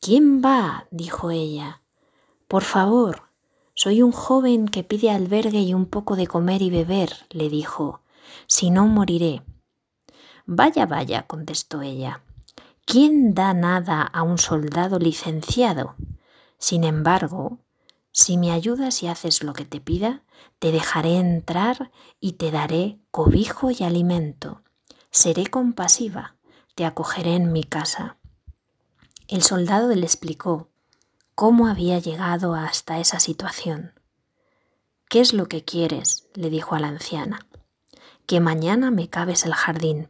¿Quién 0.00 0.42
va? 0.44 0.88
dijo 0.90 1.30
ella. 1.30 1.80
Por 2.48 2.64
favor, 2.64 3.28
soy 3.74 4.02
un 4.02 4.10
joven 4.10 4.66
que 4.66 4.82
pide 4.82 5.12
albergue 5.12 5.60
y 5.60 5.72
un 5.72 5.86
poco 5.86 6.16
de 6.16 6.26
comer 6.26 6.62
y 6.62 6.70
beber, 6.70 7.12
le 7.30 7.48
dijo. 7.48 8.00
Si 8.48 8.70
no, 8.70 8.88
moriré. 8.88 9.44
Vaya, 10.46 10.84
vaya, 10.86 11.28
contestó 11.28 11.80
ella. 11.80 12.24
¿Quién 12.84 13.34
da 13.34 13.54
nada 13.54 14.02
a 14.02 14.24
un 14.24 14.38
soldado 14.38 14.98
licenciado? 14.98 15.94
Sin 16.58 16.82
embargo, 16.82 17.58
si 18.12 18.36
me 18.36 18.52
ayudas 18.52 19.02
y 19.02 19.08
haces 19.08 19.42
lo 19.42 19.54
que 19.54 19.64
te 19.64 19.80
pida, 19.80 20.22
te 20.58 20.70
dejaré 20.70 21.16
entrar 21.16 21.90
y 22.20 22.32
te 22.32 22.50
daré 22.50 23.00
cobijo 23.10 23.70
y 23.70 23.82
alimento. 23.82 24.62
Seré 25.10 25.46
compasiva, 25.46 26.36
te 26.74 26.84
acogeré 26.84 27.34
en 27.34 27.52
mi 27.52 27.64
casa. 27.64 28.18
El 29.28 29.42
soldado 29.42 29.88
le 29.94 30.04
explicó 30.04 30.68
cómo 31.34 31.66
había 31.66 31.98
llegado 31.98 32.54
hasta 32.54 33.00
esa 33.00 33.18
situación. 33.18 33.94
¿Qué 35.08 35.20
es 35.20 35.32
lo 35.32 35.48
que 35.48 35.64
quieres? 35.64 36.28
le 36.34 36.50
dijo 36.50 36.74
a 36.74 36.80
la 36.80 36.88
anciana. 36.88 37.46
Que 38.26 38.40
mañana 38.40 38.90
me 38.90 39.08
cabes 39.08 39.44
el 39.46 39.54
jardín. 39.54 40.08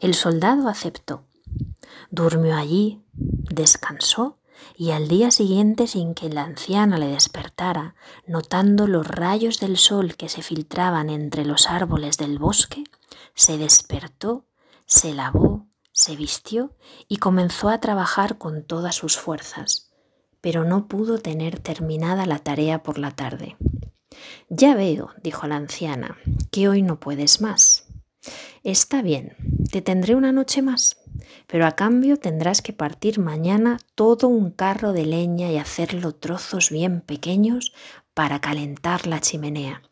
El 0.00 0.14
soldado 0.14 0.68
aceptó. 0.68 1.24
Durmió 2.10 2.56
allí, 2.56 3.02
descansó 3.12 4.38
y 4.76 4.90
al 4.90 5.08
día 5.08 5.30
siguiente 5.30 5.86
sin 5.86 6.14
que 6.14 6.28
la 6.28 6.42
anciana 6.42 6.98
le 6.98 7.08
despertara, 7.08 7.94
notando 8.26 8.86
los 8.86 9.06
rayos 9.06 9.60
del 9.60 9.76
sol 9.76 10.16
que 10.16 10.28
se 10.28 10.42
filtraban 10.42 11.10
entre 11.10 11.44
los 11.44 11.68
árboles 11.68 12.16
del 12.18 12.38
bosque, 12.38 12.84
se 13.34 13.58
despertó, 13.58 14.46
se 14.86 15.14
lavó, 15.14 15.66
se 15.92 16.16
vistió 16.16 16.74
y 17.08 17.18
comenzó 17.18 17.68
a 17.68 17.80
trabajar 17.80 18.38
con 18.38 18.64
todas 18.64 18.94
sus 18.94 19.16
fuerzas, 19.16 19.92
pero 20.40 20.64
no 20.64 20.88
pudo 20.88 21.18
tener 21.18 21.58
terminada 21.58 22.26
la 22.26 22.38
tarea 22.38 22.82
por 22.82 22.98
la 22.98 23.10
tarde. 23.10 23.56
Ya 24.48 24.74
veo, 24.74 25.10
dijo 25.22 25.46
la 25.46 25.56
anciana, 25.56 26.18
que 26.50 26.68
hoy 26.68 26.82
no 26.82 27.00
puedes 27.00 27.40
más. 27.40 27.86
Está 28.62 29.02
bien, 29.02 29.36
te 29.70 29.82
tendré 29.82 30.14
una 30.14 30.32
noche 30.32 30.62
más 30.62 31.01
pero 31.46 31.66
a 31.66 31.72
cambio 31.72 32.16
tendrás 32.16 32.62
que 32.62 32.72
partir 32.72 33.18
mañana 33.18 33.78
todo 33.94 34.28
un 34.28 34.50
carro 34.50 34.92
de 34.92 35.06
leña 35.06 35.50
y 35.50 35.58
hacerlo 35.58 36.14
trozos 36.14 36.70
bien 36.70 37.00
pequeños 37.00 37.72
para 38.14 38.40
calentar 38.40 39.06
la 39.06 39.20
chimenea. 39.20 39.82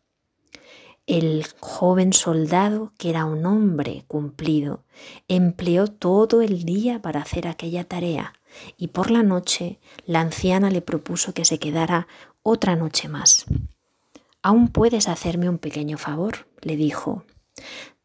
El 1.07 1.45
joven 1.59 2.13
soldado, 2.13 2.93
que 2.97 3.11
era 3.11 3.25
un 3.25 3.45
hombre 3.45 4.05
cumplido, 4.07 4.85
empleó 5.27 5.89
todo 5.89 6.41
el 6.41 6.65
día 6.65 7.03
para 7.03 7.21
hacer 7.21 7.49
aquella 7.49 7.85
tarea 7.85 8.35
y 8.77 8.89
por 8.89 9.11
la 9.11 9.23
noche 9.23 9.81
la 10.07 10.21
anciana 10.21 10.71
le 10.71 10.83
propuso 10.83 11.35
que 11.35 11.45
se 11.45 11.59
quedara 11.59 12.07
otra 12.43 12.77
noche 12.77 13.09
más. 13.09 13.47
Aún 14.43 14.69
puedes 14.69 15.09
hacerme 15.09 15.49
un 15.49 15.59
pequeño 15.59 15.99
favor, 15.99 16.47
le 16.63 16.77
dijo. 16.77 17.25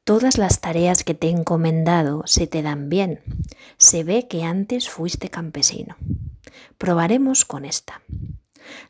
Todas 0.05 0.37
las 0.37 0.61
tareas 0.61 1.03
que 1.03 1.15
te 1.15 1.27
he 1.27 1.29
encomendado 1.31 2.21
se 2.27 2.45
te 2.45 2.61
dan 2.61 2.89
bien. 2.89 3.21
Se 3.77 4.03
ve 4.03 4.27
que 4.27 4.43
antes 4.43 4.87
fuiste 4.87 5.29
campesino. 5.29 5.97
Probaremos 6.77 7.43
con 7.43 7.65
esta. 7.65 8.03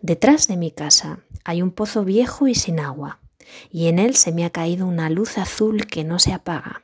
Detrás 0.02 0.50
de 0.50 0.58
mi 0.58 0.72
casa 0.72 1.20
hay 1.46 1.62
un 1.62 1.72
pozo 1.72 2.04
viejo 2.04 2.50
y 2.50 2.56
sin 2.56 2.82
agua, 2.82 3.20
y 3.72 3.88
en 3.88 3.98
él 3.98 4.18
se 4.18 4.34
me 4.34 4.44
ha 4.44 4.50
caído 4.50 4.86
una 4.86 5.10
luz 5.10 5.38
azul 5.38 5.88
que 5.88 6.04
no 6.04 6.20
se 6.20 6.34
apaga. 6.34 6.84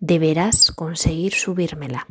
Deberás 0.00 0.72
conseguir 0.72 1.32
subírmela. 1.34 2.08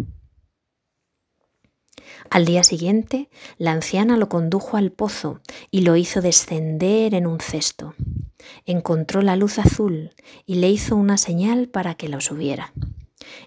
Al 2.30 2.46
día 2.46 2.64
siguiente, 2.64 3.30
la 3.58 3.74
anciana 3.74 4.16
lo 4.16 4.30
condujo 4.30 4.78
al 4.78 4.94
pozo 4.94 5.42
y 5.70 5.82
lo 5.82 5.98
hizo 5.98 6.22
descender 6.22 7.14
en 7.14 7.28
un 7.28 7.42
cesto. 7.42 7.94
Encontró 8.66 9.22
la 9.22 9.36
luz 9.36 9.60
azul 9.60 10.12
y 10.46 10.56
le 10.56 10.70
hizo 10.70 10.96
una 10.96 11.18
señal 11.18 11.68
para 11.68 11.96
que 11.96 12.10
lo 12.10 12.22
subiera. 12.22 12.74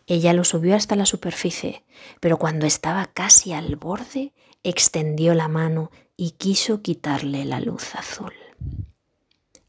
Ella 0.07 0.33
lo 0.33 0.45
subió 0.45 0.77
hasta 0.77 0.97
la 0.97 1.07
superficie, 1.07 1.85
pero 2.21 2.37
cuando 2.37 2.67
estaba 2.67 3.07
casi 3.07 3.53
al 3.53 3.77
borde, 3.77 4.33
extendió 4.63 5.35
la 5.35 5.49
mano 5.49 5.91
y 6.17 6.33
quiso 6.33 6.83
quitarle 6.83 7.45
la 7.45 7.61
luz 7.61 7.95
azul. 7.95 8.33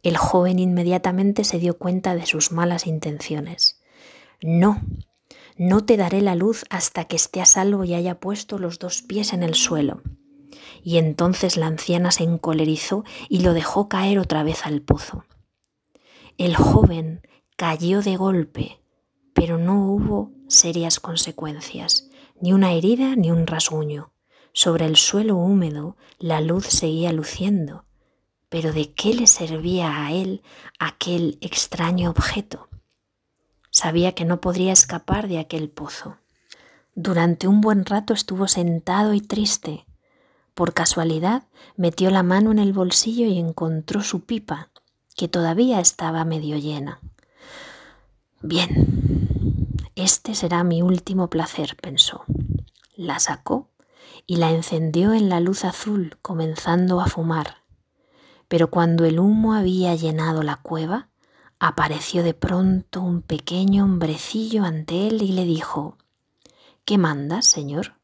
El 0.03 0.17
joven 0.17 0.59
inmediatamente 0.59 1.45
se 1.45 1.59
dio 1.59 1.77
cuenta 1.77 2.15
de 2.15 2.25
sus 2.25 2.51
malas 2.51 2.87
intenciones. 2.87 3.81
No, 4.41 4.81
no 5.57 5.85
te 5.85 5.97
daré 5.97 6.21
la 6.21 6.35
luz 6.35 6.65
hasta 6.69 7.05
que 7.05 7.15
esté 7.15 7.41
a 7.41 7.45
salvo 7.45 7.85
y 7.85 7.93
haya 7.93 8.19
puesto 8.19 8.59
los 8.59 8.79
dos 8.79 9.01
pies 9.01 9.31
en 9.31 9.43
el 9.43 9.55
suelo. 9.55 10.01
Y 10.83 10.97
entonces 10.97 11.57
la 11.57 11.67
anciana 11.67 12.11
se 12.11 12.23
encolerizó 12.23 13.03
y 13.29 13.39
lo 13.39 13.53
dejó 13.53 13.87
caer 13.89 14.19
otra 14.19 14.43
vez 14.43 14.65
al 14.65 14.81
pozo. 14.81 15.25
El 16.37 16.55
joven 16.55 17.25
cayó 17.55 18.01
de 18.01 18.17
golpe, 18.17 18.79
pero 19.33 19.57
no 19.57 19.85
hubo 19.85 20.31
serias 20.47 20.99
consecuencias, 20.99 22.09
ni 22.41 22.53
una 22.53 22.73
herida 22.73 23.15
ni 23.15 23.31
un 23.31 23.47
rasguño. 23.47 24.11
Sobre 24.51 24.85
el 24.85 24.97
suelo 24.97 25.37
húmedo 25.37 25.97
la 26.19 26.41
luz 26.41 26.65
seguía 26.65 27.11
luciendo, 27.11 27.85
pero 28.49 28.71
¿de 28.71 28.93
qué 28.93 29.15
le 29.15 29.25
servía 29.25 30.05
a 30.05 30.11
él 30.11 30.43
aquel 30.77 31.39
extraño 31.41 32.11
objeto? 32.11 32.69
Sabía 33.71 34.13
que 34.13 34.25
no 34.25 34.41
podría 34.41 34.71
escapar 34.71 35.27
de 35.27 35.39
aquel 35.39 35.69
pozo. 35.69 36.17
Durante 36.93 37.47
un 37.47 37.61
buen 37.61 37.85
rato 37.85 38.13
estuvo 38.13 38.47
sentado 38.47 39.15
y 39.15 39.21
triste. 39.21 39.87
Por 40.53 40.73
casualidad 40.73 41.43
metió 41.75 42.09
la 42.11 42.23
mano 42.23 42.51
en 42.51 42.59
el 42.59 42.73
bolsillo 42.73 43.25
y 43.27 43.39
encontró 43.39 44.01
su 44.01 44.25
pipa, 44.25 44.69
que 45.15 45.27
todavía 45.27 45.79
estaba 45.79 46.25
medio 46.25 46.57
llena. 46.57 46.99
Bien, 48.41 49.77
este 49.95 50.35
será 50.35 50.63
mi 50.63 50.81
último 50.81 51.29
placer, 51.29 51.77
pensó. 51.81 52.23
La 52.95 53.19
sacó 53.19 53.69
y 54.27 54.37
la 54.37 54.51
encendió 54.51 55.13
en 55.13 55.29
la 55.29 55.39
luz 55.39 55.65
azul, 55.65 56.17
comenzando 56.21 57.01
a 57.01 57.07
fumar 57.07 57.63
pero 58.53 58.69
cuando 58.69 59.05
el 59.05 59.17
humo 59.17 59.55
había 59.55 59.95
llenado 59.95 60.43
la 60.43 60.57
cueva, 60.57 61.09
apareció 61.57 62.21
de 62.21 62.35
pronto 62.35 63.01
un 63.01 63.23
pequeño 63.23 63.83
hombrecillo 63.83 64.63
ante 64.63 65.07
él 65.07 65.23
y 65.23 65.31
le 65.31 65.43
dijo, 65.43 65.97
¿Qué 66.85 66.99
mandas, 66.99 67.47
señor? 67.47 67.95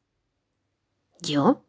¿Yo? 1.21 1.65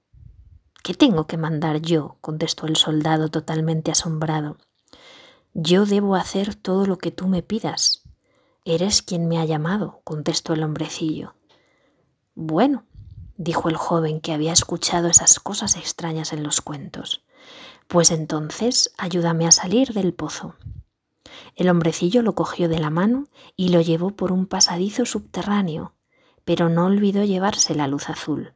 ¿Qué 0.83 0.95
tengo 0.95 1.27
que 1.27 1.37
mandar 1.37 1.81
yo? 1.81 2.17
contestó 2.21 2.67
el 2.67 2.77
soldado 2.77 3.29
totalmente 3.29 3.91
asombrado. 3.91 4.57
Yo 5.53 5.85
debo 5.85 6.15
hacer 6.15 6.55
todo 6.55 6.87
lo 6.87 6.97
que 6.97 7.11
tú 7.11 7.29
me 7.29 7.43
pidas. 7.43 8.03
Eres 8.65 9.03
quien 9.03 9.29
me 9.29 9.39
ha 9.39 9.45
llamado, 9.45 10.01
contestó 10.05 10.55
el 10.55 10.63
hombrecillo. 10.63 11.35
Bueno, 12.35 12.85
dijo 13.37 13.69
el 13.69 13.77
joven 13.77 14.21
que 14.21 14.33
había 14.33 14.53
escuchado 14.53 15.09
esas 15.09 15.41
cosas 15.41 15.77
extrañas 15.77 16.33
en 16.33 16.43
los 16.43 16.61
cuentos. 16.61 17.25
Pues 17.87 18.11
entonces 18.11 18.93
ayúdame 18.97 19.47
a 19.47 19.53
salir 19.53 19.93
del 19.93 20.15
pozo. 20.15 20.55
El 21.57 21.69
hombrecillo 21.69 22.23
lo 22.23 22.35
cogió 22.35 22.69
de 22.69 22.79
la 22.79 22.91
mano 22.91 23.27
y 23.57 23.69
lo 23.69 23.81
llevó 23.81 24.11
por 24.11 24.33
un 24.33 24.47
pasadizo 24.47 25.05
subterráneo, 25.05 25.95
pero 26.45 26.69
no 26.69 26.87
olvidó 26.87 27.25
llevarse 27.25 27.75
la 27.75 27.87
luz 27.87 28.09
azul. 28.09 28.55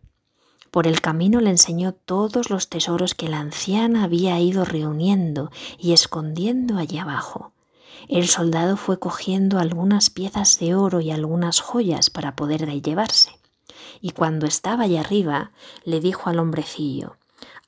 Por 0.75 0.89
el 0.89 1.01
camino 1.01 1.41
le 1.41 1.51
enseñó 1.51 1.93
todos 1.93 2.51
los 2.51 2.69
tesoros 2.69 3.15
que 3.15 3.29
la 3.29 3.39
anciana 3.39 4.03
había 4.03 4.41
ido 4.41 4.65
reuniendo 4.65 5.53
y 5.79 5.93
escondiendo 5.93 6.79
allí 6.79 6.99
abajo. 6.99 7.53
El 8.09 8.27
soldado 8.27 8.77
fue 8.77 8.99
cogiendo 8.99 9.61
algunas 9.61 10.11
piezas 10.11 10.59
de 10.59 10.75
oro 10.75 11.01
y 11.01 11.13
algunas 11.13 11.61
joyas 11.61 12.11
para 12.11 12.35
poder 12.35 12.67
llevarse. 12.83 13.39
Y 14.01 14.11
cuando 14.11 14.47
estaba 14.47 14.83
allá 14.83 15.03
arriba, 15.03 15.53
le 15.85 16.01
dijo 16.01 16.29
al 16.29 16.41
hombrecillo, 16.41 17.19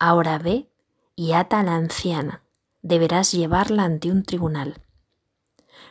Ahora 0.00 0.38
ve 0.38 0.68
y 1.14 1.30
ata 1.30 1.60
a 1.60 1.62
la 1.62 1.76
anciana. 1.76 2.42
Deberás 2.82 3.30
llevarla 3.30 3.84
ante 3.84 4.10
un 4.10 4.24
tribunal. 4.24 4.82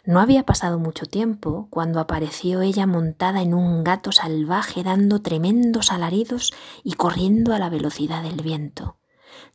No 0.05 0.19
había 0.19 0.43
pasado 0.43 0.77
mucho 0.77 1.07
tiempo 1.07 1.67
cuando 1.71 1.99
apareció 1.99 2.61
ella 2.61 2.85
montada 2.85 3.41
en 3.41 3.55
un 3.55 3.83
gato 3.83 4.11
salvaje 4.11 4.83
dando 4.83 5.21
tremendos 5.21 5.91
alaridos 5.91 6.53
y 6.83 6.93
corriendo 6.93 7.53
a 7.53 7.59
la 7.59 7.69
velocidad 7.69 8.21
del 8.21 8.41
viento. 8.41 8.97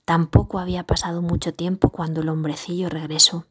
Tampoco 0.04 0.58
había 0.58 0.84
pasado 0.84 1.22
mucho 1.22 1.54
tiempo 1.54 1.90
cuando 1.90 2.22
el 2.22 2.28
hombrecillo 2.28 2.88
regresó. 2.88 3.46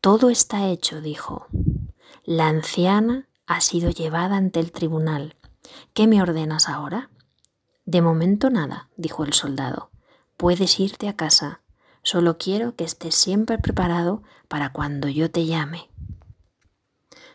Todo 0.00 0.30
está 0.30 0.66
hecho, 0.66 1.00
dijo. 1.00 1.46
La 2.24 2.48
anciana 2.48 3.28
ha 3.46 3.60
sido 3.60 3.90
llevada 3.90 4.36
ante 4.36 4.58
el 4.58 4.72
tribunal. 4.72 5.36
¿Qué 5.94 6.08
me 6.08 6.20
ordenas 6.20 6.68
ahora? 6.68 7.10
De 7.84 8.02
momento 8.02 8.50
nada, 8.50 8.88
dijo 8.96 9.24
el 9.24 9.32
soldado. 9.32 9.90
Puedes 10.36 10.80
irte 10.80 11.08
a 11.08 11.14
casa, 11.14 11.60
solo 12.06 12.38
quiero 12.38 12.76
que 12.76 12.84
estés 12.84 13.16
siempre 13.16 13.58
preparado 13.58 14.22
para 14.46 14.72
cuando 14.72 15.08
yo 15.08 15.28
te 15.28 15.44
llame. 15.44 15.90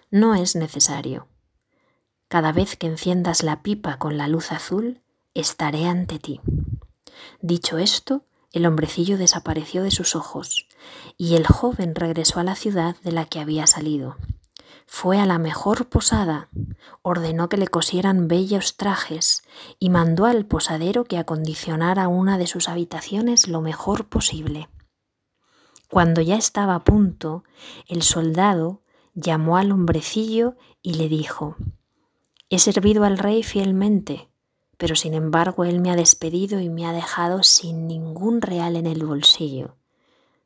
No 0.09 0.33
es 0.33 0.55
necesario. 0.55 1.27
Cada 2.29 2.53
vez 2.53 2.77
que 2.77 2.87
enciendas 2.87 3.43
la 3.43 3.63
pipa 3.63 3.97
con 3.97 4.17
la 4.17 4.29
luz 4.29 4.53
azul, 4.53 5.01
estaré 5.33 5.87
ante 5.87 6.19
ti. 6.19 6.39
Dicho 7.41 7.79
esto, 7.79 8.23
el 8.53 8.65
hombrecillo 8.65 9.17
desapareció 9.17 9.83
de 9.83 9.91
sus 9.91 10.15
ojos, 10.15 10.69
y 11.17 11.35
el 11.35 11.45
joven 11.45 11.93
regresó 11.93 12.39
a 12.39 12.45
la 12.45 12.55
ciudad 12.55 12.95
de 13.03 13.11
la 13.11 13.25
que 13.25 13.41
había 13.41 13.67
salido. 13.67 14.15
Fue 14.87 15.19
a 15.19 15.25
la 15.25 15.37
mejor 15.37 15.87
posada, 15.87 16.49
ordenó 17.01 17.49
que 17.49 17.57
le 17.57 17.67
cosieran 17.67 18.27
bellos 18.27 18.77
trajes 18.77 19.43
y 19.79 19.89
mandó 19.89 20.25
al 20.25 20.45
posadero 20.45 21.05
que 21.05 21.17
acondicionara 21.17 22.07
una 22.07 22.37
de 22.37 22.47
sus 22.47 22.69
habitaciones 22.69 23.47
lo 23.47 23.61
mejor 23.61 24.07
posible. 24.09 24.69
Cuando 25.89 26.21
ya 26.21 26.35
estaba 26.35 26.75
a 26.75 26.83
punto, 26.83 27.43
el 27.87 28.01
soldado 28.01 28.81
llamó 29.13 29.57
al 29.57 29.71
hombrecillo 29.71 30.55
y 30.81 30.93
le 30.95 31.09
dijo, 31.09 31.55
He 32.49 32.59
servido 32.59 33.03
al 33.03 33.17
rey 33.17 33.43
fielmente, 33.43 34.29
pero 34.77 34.95
sin 34.95 35.13
embargo 35.13 35.63
él 35.63 35.79
me 35.79 35.91
ha 35.91 35.95
despedido 35.95 36.59
y 36.59 36.69
me 36.69 36.85
ha 36.85 36.91
dejado 36.91 37.43
sin 37.43 37.87
ningún 37.87 38.41
real 38.41 38.75
en 38.75 38.87
el 38.87 39.05
bolsillo, 39.05 39.75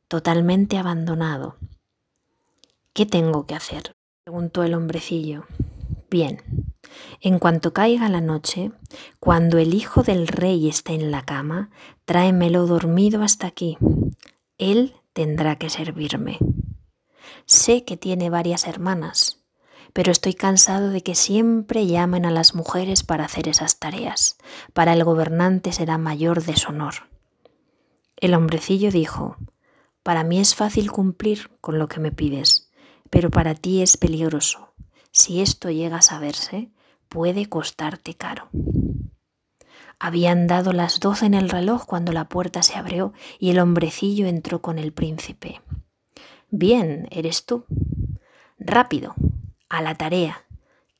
totalmente 0.08 0.78
abandonado. 0.78 1.56
¿Qué 2.92 3.06
tengo 3.06 3.46
que 3.46 3.54
hacer? 3.54 3.95
Preguntó 4.26 4.64
el 4.64 4.74
hombrecillo. 4.74 5.44
Bien, 6.10 6.42
en 7.20 7.38
cuanto 7.38 7.72
caiga 7.72 8.08
la 8.08 8.20
noche, 8.20 8.72
cuando 9.20 9.56
el 9.58 9.72
hijo 9.72 10.02
del 10.02 10.26
rey 10.26 10.68
esté 10.68 10.94
en 10.94 11.12
la 11.12 11.24
cama, 11.24 11.70
tráemelo 12.06 12.66
dormido 12.66 13.22
hasta 13.22 13.46
aquí. 13.46 13.78
Él 14.58 14.96
tendrá 15.12 15.54
que 15.54 15.70
servirme. 15.70 16.40
Sé 17.44 17.84
que 17.84 17.96
tiene 17.96 18.28
varias 18.28 18.66
hermanas, 18.66 19.44
pero 19.92 20.10
estoy 20.10 20.34
cansado 20.34 20.90
de 20.90 21.04
que 21.04 21.14
siempre 21.14 21.86
llamen 21.86 22.26
a 22.26 22.32
las 22.32 22.56
mujeres 22.56 23.04
para 23.04 23.26
hacer 23.26 23.46
esas 23.46 23.78
tareas. 23.78 24.38
Para 24.72 24.94
el 24.94 25.04
gobernante 25.04 25.70
será 25.70 25.98
mayor 25.98 26.42
deshonor. 26.42 26.94
El 28.16 28.34
hombrecillo 28.34 28.90
dijo, 28.90 29.36
Para 30.02 30.24
mí 30.24 30.40
es 30.40 30.56
fácil 30.56 30.90
cumplir 30.90 31.48
con 31.60 31.78
lo 31.78 31.86
que 31.86 32.00
me 32.00 32.10
pides 32.10 32.65
pero 33.10 33.30
para 33.30 33.54
ti 33.54 33.82
es 33.82 33.96
peligroso. 33.96 34.72
Si 35.10 35.40
esto 35.40 35.70
llega 35.70 35.96
a 35.96 36.02
saberse, 36.02 36.70
puede 37.08 37.46
costarte 37.46 38.14
caro. 38.14 38.48
Habían 39.98 40.46
dado 40.46 40.72
las 40.72 41.00
doce 41.00 41.24
en 41.24 41.34
el 41.34 41.48
reloj 41.48 41.86
cuando 41.86 42.12
la 42.12 42.28
puerta 42.28 42.62
se 42.62 42.74
abrió 42.76 43.14
y 43.38 43.50
el 43.50 43.58
hombrecillo 43.58 44.26
entró 44.26 44.60
con 44.60 44.78
el 44.78 44.92
príncipe. 44.92 45.62
Bien, 46.50 47.08
eres 47.10 47.46
tú. 47.46 47.64
Rápido, 48.58 49.14
a 49.70 49.80
la 49.80 49.94
tarea. 49.94 50.44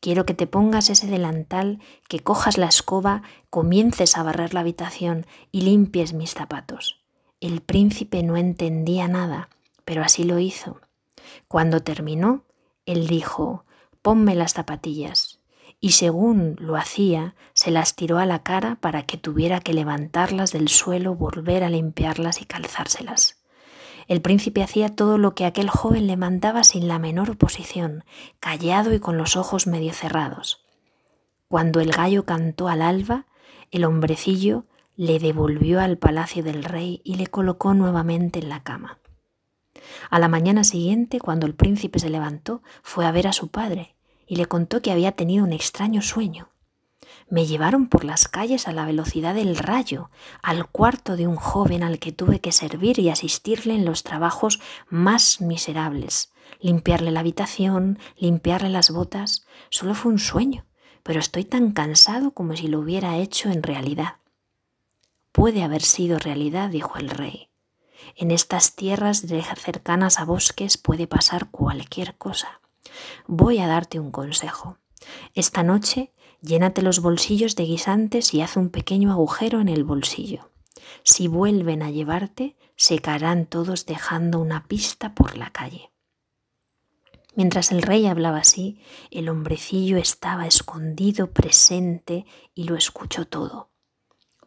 Quiero 0.01 0.25
que 0.25 0.35
te 0.35 0.47
pongas 0.47 0.89
ese 0.89 1.07
delantal, 1.07 1.81
que 2.09 2.21
cojas 2.21 2.59
la 2.59 2.67
escoba, 2.67 3.23
comiences 3.51 4.17
a 4.17 4.23
barrer 4.23 4.55
la 4.55 4.61
habitación 4.61 5.27
y 5.53 5.63
limpies 5.63 6.15
mis 6.15 6.33
zapatos. 6.33 7.03
El 7.41 7.61
príncipe 7.61 8.23
no 8.23 8.37
entendía 8.37 9.09
nada, 9.09 9.51
pero 9.85 10.03
así 10.03 10.25
lo 10.25 10.39
hizo 10.39 10.81
cuando 11.49 11.83
terminó, 11.83 12.45
él 12.85 13.07
dijo, 13.07 13.65
ponme 14.03 14.35
las 14.35 14.55
zapatillas, 14.55 15.41
y 15.81 15.93
según 15.93 16.57
lo 16.59 16.77
hacía, 16.77 17.35
se 17.53 17.71
las 17.71 17.97
tiró 17.97 18.19
a 18.19 18.27
la 18.27 18.43
cara 18.43 18.77
para 18.81 19.03
que 19.03 19.17
tuviera 19.17 19.61
que 19.61 19.75
levantarlas 19.75 20.53
del 20.53 20.69
suelo, 20.69 21.15
volver 21.15 21.65
a 21.65 21.71
limpiarlas 21.71 22.41
y 22.41 22.47
calzárselas. 22.47 23.43
El 24.09 24.23
príncipe 24.23 24.63
hacía 24.63 24.95
todo 24.95 25.19
lo 25.19 25.35
que 25.35 25.45
aquel 25.45 25.69
joven 25.69 26.07
le 26.07 26.17
mandaba 26.17 26.63
sin 26.63 26.87
la 26.87 26.99
menor 26.99 27.31
oposición, 27.31 28.05
callado 28.39 28.95
y 28.95 29.01
con 29.01 29.17
los 29.17 29.37
ojos 29.37 29.67
medio 29.67 29.93
cerrados. 29.93 30.65
Cuando 31.49 31.81
el 31.81 31.91
gallo 31.91 32.25
cantó 32.25 32.69
al 32.69 32.83
alba, 32.83 33.27
el 33.71 33.85
hombrecillo 33.85 34.65
le 34.97 35.19
devolvió 35.19 35.81
al 35.81 35.99
palacio 35.99 36.43
del 36.43 36.65
rey 36.65 37.01
y 37.05 37.17
le 37.17 37.27
colocó 37.27 37.75
nuevamente 37.75 38.39
en 38.39 38.49
la 38.49 38.63
cama. 38.63 38.99
A 40.11 40.19
la 40.19 40.29
mañana 40.29 40.65
siguiente, 40.65 41.21
cuando 41.21 41.47
el 41.47 41.55
príncipe 41.55 41.99
se 41.99 42.11
levantó, 42.11 42.63
fue 42.83 43.07
a 43.07 43.13
ver 43.13 43.27
a 43.27 43.33
su 43.33 43.49
padre 43.49 43.97
y 44.27 44.37
le 44.37 44.47
contó 44.47 44.83
que 44.83 44.91
había 44.91 45.13
tenido 45.13 45.45
un 45.45 45.53
extraño 45.53 46.03
sueño. 46.03 46.49
Me 47.29 47.47
llevaron 47.47 47.89
por 47.89 48.05
las 48.05 48.29
calles 48.29 48.69
a 48.69 48.73
la 48.73 48.85
velocidad 48.85 49.35
del 49.35 49.57
rayo, 49.57 50.11
al 50.43 50.69
cuarto 50.69 51.17
de 51.17 51.27
un 51.27 51.37
joven 51.37 51.83
al 51.83 51.99
que 51.99 52.13
tuve 52.13 52.41
que 52.41 52.53
servir 52.53 52.99
y 52.99 53.11
asistirle 53.11 53.75
en 53.75 53.85
los 53.85 54.03
trabajos 54.03 54.61
más 54.89 55.41
miserables. 55.41 56.33
Limpiarle 56.61 57.11
la 57.11 57.21
habitación, 57.21 57.99
limpiarle 58.17 58.69
las 58.69 58.91
botas. 58.91 59.45
Solo 59.71 59.95
fue 59.95 60.13
un 60.13 60.19
sueño, 60.19 60.67
pero 61.03 61.19
estoy 61.21 61.45
tan 61.45 61.73
cansado 61.73 62.33
como 62.33 62.57
si 62.57 62.69
lo 62.69 62.81
hubiera 62.81 63.17
hecho 63.17 63.51
en 63.51 63.63
realidad. 63.63 64.17
Puede 65.33 65.63
haber 65.65 65.83
sido 65.83 66.19
realidad, 66.19 66.71
dijo 66.71 66.97
el 66.99 67.11
rey. 67.11 67.51
En 68.15 68.31
estas 68.31 68.75
tierras 68.75 69.23
cercanas 69.57 70.19
a 70.19 70.25
bosques 70.25 70.79
puede 70.79 71.07
pasar 71.07 71.51
cualquier 71.51 72.17
cosa. 72.17 72.61
Voy 73.27 73.59
a 73.59 73.67
darte 73.67 74.01
un 74.01 74.11
consejo. 74.11 74.79
Esta 75.35 75.63
noche 75.63 76.13
llénate 76.41 76.83
los 76.83 77.01
bolsillos 77.01 77.57
de 77.57 77.65
guisantes 77.65 78.35
y 78.35 78.43
haz 78.43 78.57
un 78.57 78.71
pequeño 78.71 79.11
agujero 79.11 79.61
en 79.61 79.69
el 79.69 79.85
bolsillo. 79.85 80.51
Si 81.03 81.29
vuelven 81.29 81.83
a 81.83 81.91
llevarte, 81.91 82.57
se 82.77 82.99
caerán 82.99 83.47
todos 83.47 83.87
dejando 83.87 84.39
una 84.39 84.67
pista 84.67 85.15
por 85.15 85.37
la 85.37 85.51
calle. 85.51 85.91
Mientras 87.35 87.71
el 87.71 87.83
rey 87.83 88.07
hablaba 88.07 88.39
así, 88.39 88.81
el 89.11 89.29
hombrecillo 89.29 89.99
estaba 89.99 90.47
escondido 90.47 91.31
presente 91.33 92.25
y 92.55 92.65
lo 92.65 92.77
escuchó 92.77 93.27
todo. 93.27 93.71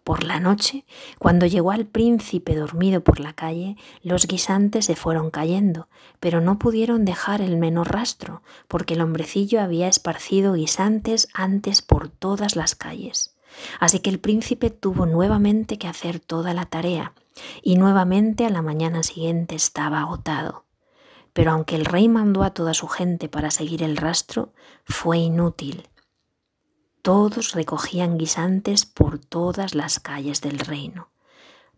Por 0.03 0.23
la 0.23 0.39
noche, 0.39 0.85
cuando 1.19 1.45
llegó 1.45 1.71
al 1.71 1.85
príncipe 1.85 2.55
dormido 2.55 3.01
por 3.01 3.19
la 3.19 3.33
calle, 3.33 3.75
los 4.01 4.27
guisantes 4.27 4.85
se 4.85 4.95
fueron 4.95 5.29
cayendo, 5.29 5.88
pero 6.19 6.41
no 6.41 6.57
pudieron 6.57 7.05
dejar 7.05 7.41
el 7.41 7.57
menor 7.57 7.91
rastro, 7.91 8.41
porque 8.67 8.95
el 8.95 9.01
hombrecillo 9.01 9.62
había 9.62 9.88
esparcido 9.88 10.53
guisantes 10.53 11.27
antes 11.33 11.81
por 11.81 12.09
todas 12.09 12.55
las 12.55 12.75
calles. 12.75 13.35
Así 13.79 13.99
que 13.99 14.09
el 14.09 14.19
príncipe 14.19 14.69
tuvo 14.69 15.05
nuevamente 15.05 15.77
que 15.77 15.88
hacer 15.88 16.19
toda 16.19 16.53
la 16.53 16.65
tarea, 16.65 17.13
y 17.62 17.75
nuevamente 17.75 18.45
a 18.45 18.49
la 18.49 18.62
mañana 18.62 19.03
siguiente 19.03 19.55
estaba 19.55 20.01
agotado. 20.01 20.65
Pero 21.33 21.51
aunque 21.51 21.75
el 21.75 21.85
rey 21.85 22.09
mandó 22.09 22.43
a 22.43 22.53
toda 22.53 22.73
su 22.73 22.88
gente 22.88 23.29
para 23.29 23.51
seguir 23.51 23.83
el 23.83 23.97
rastro, 23.97 24.53
fue 24.85 25.19
inútil 25.19 25.88
todos 27.01 27.53
recogían 27.53 28.17
guisantes 28.17 28.85
por 28.85 29.19
todas 29.19 29.73
las 29.73 29.99
calles 29.99 30.41
del 30.41 30.59
reino. 30.59 31.09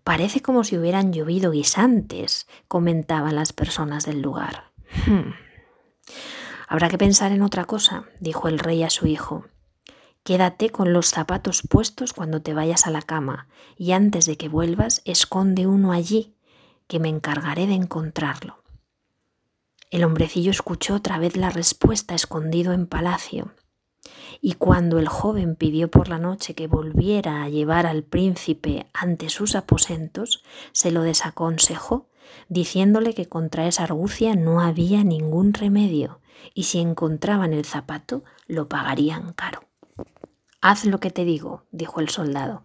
Parece 0.03 0.41
como 0.41 0.63
si 0.63 0.77
hubieran 0.77 1.13
llovido 1.13 1.51
guisantes, 1.51 2.47
comentaban 2.67 3.35
las 3.35 3.53
personas 3.53 4.05
del 4.05 4.21
lugar. 4.21 4.71
Hmm. 5.05 5.33
Habrá 6.67 6.89
que 6.89 6.97
pensar 6.97 7.31
en 7.31 7.43
otra 7.43 7.65
cosa, 7.65 8.05
dijo 8.19 8.47
el 8.47 8.57
rey 8.57 8.83
a 8.83 8.89
su 8.89 9.05
hijo. 9.05 9.45
Quédate 10.23 10.69
con 10.69 10.93
los 10.93 11.07
zapatos 11.07 11.61
puestos 11.67 12.13
cuando 12.13 12.41
te 12.41 12.53
vayas 12.53 12.87
a 12.87 12.91
la 12.91 13.01
cama 13.01 13.47
y 13.77 13.91
antes 13.91 14.25
de 14.25 14.37
que 14.37 14.49
vuelvas 14.49 15.01
esconde 15.05 15.67
uno 15.67 15.91
allí, 15.91 16.35
que 16.87 16.99
me 16.99 17.09
encargaré 17.09 17.67
de 17.67 17.73
encontrarlo. 17.73 18.63
El 19.91 20.03
hombrecillo 20.03 20.51
escuchó 20.51 20.95
otra 20.95 21.19
vez 21.19 21.35
la 21.35 21.49
respuesta 21.49 22.15
escondido 22.15 22.73
en 22.73 22.87
palacio 22.87 23.53
y 24.41 24.53
cuando 24.53 24.99
el 24.99 25.07
joven 25.07 25.55
pidió 25.55 25.89
por 25.89 26.09
la 26.09 26.17
noche 26.17 26.55
que 26.55 26.67
volviera 26.67 27.43
a 27.43 27.49
llevar 27.49 27.85
al 27.85 28.03
príncipe 28.03 28.87
ante 28.93 29.29
sus 29.29 29.55
aposentos, 29.55 30.43
se 30.71 30.91
lo 30.91 31.03
desaconsejó, 31.03 32.07
diciéndole 32.49 33.13
que 33.13 33.27
contra 33.27 33.67
esa 33.67 33.83
argucia 33.83 34.35
no 34.35 34.61
había 34.61 35.03
ningún 35.03 35.53
remedio, 35.53 36.19
y 36.53 36.63
si 36.63 36.79
encontraban 36.79 37.53
el 37.53 37.65
zapato 37.65 38.23
lo 38.47 38.67
pagarían 38.67 39.33
caro. 39.33 39.63
Haz 40.61 40.85
lo 40.85 40.99
que 40.99 41.11
te 41.11 41.25
digo, 41.25 41.65
dijo 41.71 41.99
el 41.99 42.09
soldado. 42.09 42.63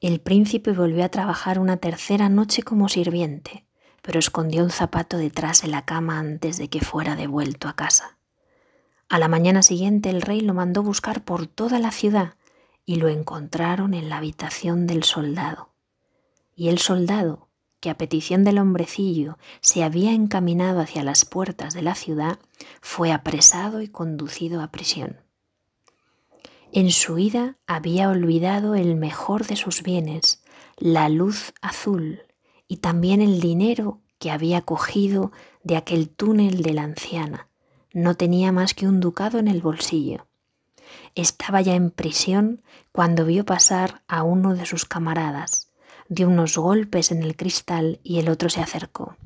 El 0.00 0.20
príncipe 0.20 0.72
volvió 0.72 1.04
a 1.04 1.08
trabajar 1.08 1.58
una 1.58 1.76
tercera 1.76 2.28
noche 2.28 2.62
como 2.62 2.88
sirviente, 2.88 3.66
pero 4.02 4.18
escondió 4.18 4.64
un 4.64 4.70
zapato 4.70 5.18
detrás 5.18 5.62
de 5.62 5.68
la 5.68 5.84
cama 5.84 6.18
antes 6.18 6.58
de 6.58 6.68
que 6.68 6.80
fuera 6.80 7.16
devuelto 7.16 7.68
a 7.68 7.76
casa. 7.76 8.19
A 9.10 9.18
la 9.18 9.26
mañana 9.26 9.64
siguiente 9.64 10.08
el 10.08 10.22
rey 10.22 10.40
lo 10.40 10.54
mandó 10.54 10.84
buscar 10.84 11.24
por 11.24 11.48
toda 11.48 11.80
la 11.80 11.90
ciudad 11.90 12.34
y 12.86 12.94
lo 12.94 13.08
encontraron 13.08 13.92
en 13.92 14.08
la 14.08 14.18
habitación 14.18 14.86
del 14.86 15.02
soldado. 15.02 15.70
Y 16.54 16.68
el 16.68 16.78
soldado, 16.78 17.48
que 17.80 17.90
a 17.90 17.98
petición 17.98 18.44
del 18.44 18.58
hombrecillo 18.58 19.36
se 19.62 19.82
había 19.82 20.12
encaminado 20.12 20.78
hacia 20.78 21.02
las 21.02 21.24
puertas 21.24 21.74
de 21.74 21.82
la 21.82 21.96
ciudad, 21.96 22.38
fue 22.80 23.10
apresado 23.10 23.82
y 23.82 23.88
conducido 23.88 24.62
a 24.62 24.70
prisión. 24.70 25.16
En 26.70 26.92
su 26.92 27.18
ida 27.18 27.58
había 27.66 28.10
olvidado 28.10 28.76
el 28.76 28.94
mejor 28.94 29.44
de 29.44 29.56
sus 29.56 29.82
bienes, 29.82 30.44
la 30.76 31.08
luz 31.08 31.52
azul, 31.62 32.22
y 32.68 32.76
también 32.76 33.22
el 33.22 33.40
dinero 33.40 34.02
que 34.20 34.30
había 34.30 34.62
cogido 34.62 35.32
de 35.64 35.76
aquel 35.76 36.10
túnel 36.10 36.62
de 36.62 36.74
la 36.74 36.84
anciana, 36.84 37.49
no 37.92 38.14
tenía 38.14 38.52
más 38.52 38.74
que 38.74 38.86
un 38.86 39.00
ducado 39.00 39.38
en 39.38 39.48
el 39.48 39.60
bolsillo. 39.62 40.26
Estaba 41.14 41.60
ya 41.60 41.74
en 41.74 41.90
prisión 41.90 42.62
cuando 42.92 43.24
vio 43.24 43.44
pasar 43.44 44.02
a 44.08 44.22
uno 44.22 44.54
de 44.54 44.66
sus 44.66 44.84
camaradas, 44.84 45.70
dio 46.08 46.28
unos 46.28 46.56
golpes 46.56 47.10
en 47.10 47.22
el 47.22 47.36
cristal 47.36 48.00
y 48.02 48.18
el 48.18 48.28
otro 48.28 48.48
se 48.48 48.60
acercó. 48.60 49.16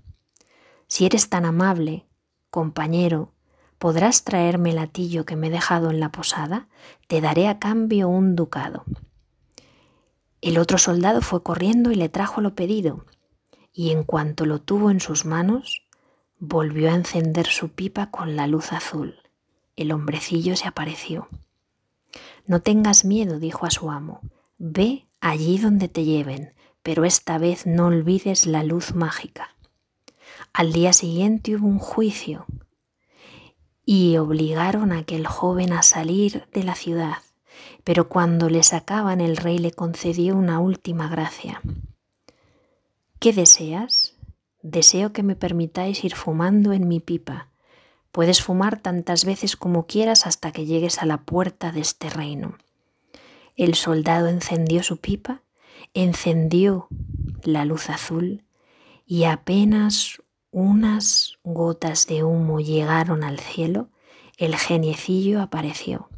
Si 0.87 1.07
eres 1.07 1.29
tan 1.29 1.45
amable, 1.45 2.07
compañero, 2.51 3.33
¿podrás 3.79 4.25
traerme 4.25 4.71
el 4.71 4.77
latillo 4.77 5.25
que 5.25 5.37
me 5.37 5.49
he 5.49 5.51
dejado 5.51 5.91
en 5.91 6.01
la 6.01 6.13
posada? 6.13 6.69
Te 7.09 7.21
daré 7.21 7.49
a 7.49 7.59
cambio 7.59 8.09
un 8.09 8.37
ducado. 8.37 8.85
El 10.41 10.59
otro 10.59 10.77
soldado 10.77 11.23
fue 11.23 11.43
corriendo 11.43 11.91
y 11.91 11.95
le 11.95 12.11
trajo 12.11 12.43
lo 12.43 12.55
pedido, 12.55 13.07
y 13.73 13.91
en 13.91 14.05
cuanto 14.05 14.45
lo 14.45 14.61
tuvo 14.61 14.91
en 14.91 15.01
sus 15.01 15.25
manos, 15.25 15.84
Volvió 16.39 16.91
a 16.91 16.95
encender 16.95 17.47
su 17.47 17.71
pipa 17.71 18.11
con 18.11 18.37
la 18.37 18.47
luz 18.47 18.73
azul. 18.73 19.17
El 19.77 19.93
hombrecillo 19.93 20.57
se 20.57 20.69
apareció. 20.69 21.29
No 22.47 22.61
tengas 22.61 23.05
miedo, 23.05 23.39
dijo 23.39 23.67
a 23.67 23.71
su 23.71 23.91
amo. 23.91 24.21
Ve 24.59 25.07
allí 25.21 25.59
donde 25.59 25.89
te 25.89 26.05
lleven, 26.05 26.53
pero 26.83 27.05
esta 27.05 27.39
vez 27.39 27.67
no 27.67 27.87
olvides 27.87 28.47
la 28.47 28.63
luz 28.63 28.95
mágica. 28.95 29.55
Al 30.53 30.73
día 30.73 30.93
siguiente 30.93 31.57
hubo 31.57 31.67
un 31.67 31.79
juicio 31.79 32.47
y 33.87 34.17
obligaron 34.17 34.93
a 34.93 34.99
aquel 34.99 35.27
joven 35.27 35.73
a 35.73 35.83
salir 35.83 36.47
de 36.53 36.63
la 36.63 36.75
ciudad, 36.75 37.19
pero 37.83 38.09
cuando 38.09 38.49
le 38.49 38.63
sacaban 38.63 39.21
el 39.21 39.37
rey 39.37 39.59
le 39.59 39.73
concedió 39.73 40.37
una 40.37 40.61
última 40.61 41.09
gracia. 41.09 41.61
¿Qué 43.19 43.33
deseas? 43.33 44.14
Deseo 44.65 45.13
que 45.13 45.23
me 45.23 45.37
permitáis 45.37 46.05
ir 46.05 46.15
fumando 46.15 46.73
en 46.73 46.89
mi 46.89 46.99
pipa. 46.99 47.49
Puedes 48.13 48.41
fumar 48.41 48.81
tantas 48.81 49.27
veces 49.27 49.57
como 49.57 49.87
quieras 49.87 50.27
hasta 50.27 50.53
que 50.53 50.65
llegues 50.65 51.03
a 51.03 51.05
la 51.05 51.19
puerta 51.19 51.71
de 51.71 51.81
este 51.81 52.09
reino. 52.09 52.57
El 53.57 53.75
soldado 53.75 54.27
encendió 54.27 54.83
su 54.83 54.97
pipa, 54.97 55.43
encendió 55.93 56.89
la 57.43 57.67
luz 57.67 57.91
azul 57.91 58.43
y 59.07 59.25
apenas 59.25 60.23
unas 60.51 61.37
gotas 61.45 62.07
de 62.07 62.25
humo 62.25 62.59
llegaron 62.59 63.23
al 63.23 63.41
cielo, 63.41 63.91
el 64.39 64.57
geniecillo 64.57 65.43
apareció. 65.43 66.09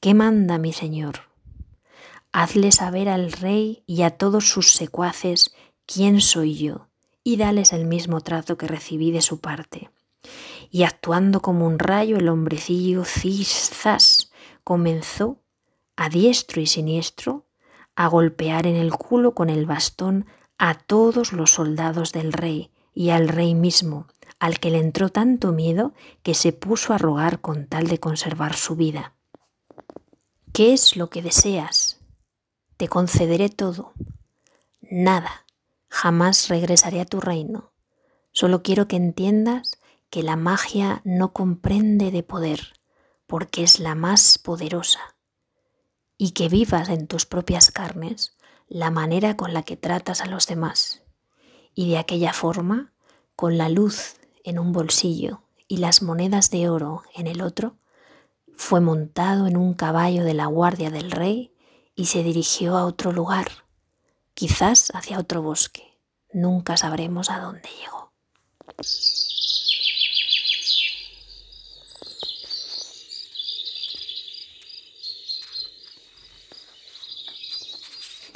¿Qué 0.00 0.12
manda 0.12 0.58
mi 0.58 0.74
señor? 0.74 1.30
Hazle 2.30 2.72
saber 2.72 3.08
al 3.08 3.32
rey 3.32 3.84
y 3.86 4.02
a 4.02 4.10
todos 4.10 4.50
sus 4.50 4.74
secuaces 4.74 5.54
quién 5.86 6.20
soy 6.20 6.56
yo 6.56 6.89
y 7.22 7.36
dales 7.36 7.72
el 7.72 7.86
mismo 7.86 8.20
trato 8.20 8.56
que 8.56 8.66
recibí 8.66 9.10
de 9.10 9.22
su 9.22 9.40
parte. 9.40 9.90
Y 10.70 10.84
actuando 10.84 11.40
como 11.40 11.66
un 11.66 11.78
rayo, 11.78 12.16
el 12.16 12.28
hombrecillo 12.28 13.04
Cisas 13.04 14.30
comenzó, 14.64 15.42
a 15.96 16.08
diestro 16.08 16.60
y 16.60 16.66
siniestro, 16.66 17.46
a 17.96 18.06
golpear 18.06 18.66
en 18.66 18.76
el 18.76 18.92
culo 18.92 19.34
con 19.34 19.50
el 19.50 19.66
bastón 19.66 20.26
a 20.58 20.74
todos 20.74 21.32
los 21.32 21.52
soldados 21.52 22.12
del 22.12 22.32
rey 22.32 22.70
y 22.94 23.10
al 23.10 23.28
rey 23.28 23.54
mismo, 23.54 24.06
al 24.38 24.58
que 24.58 24.70
le 24.70 24.78
entró 24.78 25.10
tanto 25.10 25.52
miedo 25.52 25.92
que 26.22 26.34
se 26.34 26.52
puso 26.52 26.94
a 26.94 26.98
rogar 26.98 27.40
con 27.40 27.66
tal 27.66 27.88
de 27.88 27.98
conservar 27.98 28.54
su 28.54 28.76
vida. 28.76 29.14
¿Qué 30.52 30.72
es 30.72 30.96
lo 30.96 31.10
que 31.10 31.22
deseas? 31.22 32.00
Te 32.76 32.88
concederé 32.88 33.50
todo. 33.50 33.92
Nada, 34.80 35.44
jamás 35.90 36.48
regresaré 36.48 37.00
a 37.00 37.04
tu 37.04 37.20
reino. 37.20 37.72
Solo 38.32 38.62
quiero 38.62 38.88
que 38.88 38.96
entiendas 38.96 39.78
que 40.08 40.22
la 40.22 40.36
magia 40.36 41.02
no 41.04 41.32
comprende 41.32 42.10
de 42.10 42.22
poder, 42.22 42.74
porque 43.26 43.62
es 43.62 43.80
la 43.80 43.94
más 43.94 44.38
poderosa, 44.38 45.16
y 46.16 46.30
que 46.30 46.48
vivas 46.48 46.88
en 46.88 47.06
tus 47.06 47.26
propias 47.26 47.70
carnes 47.70 48.36
la 48.68 48.90
manera 48.90 49.36
con 49.36 49.52
la 49.52 49.62
que 49.62 49.76
tratas 49.76 50.20
a 50.20 50.26
los 50.26 50.46
demás, 50.46 51.02
y 51.74 51.90
de 51.90 51.98
aquella 51.98 52.32
forma, 52.32 52.92
con 53.34 53.58
la 53.58 53.68
luz 53.68 54.16
en 54.44 54.58
un 54.58 54.72
bolsillo 54.72 55.42
y 55.66 55.78
las 55.78 56.02
monedas 56.02 56.50
de 56.50 56.68
oro 56.68 57.02
en 57.14 57.26
el 57.26 57.42
otro, 57.42 57.76
fue 58.56 58.80
montado 58.80 59.46
en 59.46 59.56
un 59.56 59.74
caballo 59.74 60.24
de 60.24 60.34
la 60.34 60.46
guardia 60.46 60.90
del 60.90 61.10
rey 61.10 61.54
y 61.94 62.06
se 62.06 62.22
dirigió 62.22 62.76
a 62.76 62.84
otro 62.84 63.12
lugar, 63.12 63.48
quizás 64.40 64.90
hacia 64.94 65.18
otro 65.18 65.42
bosque. 65.42 65.82
Nunca 66.32 66.78
sabremos 66.78 67.28
a 67.28 67.40
dónde 67.40 67.68
llegó. 67.78 68.10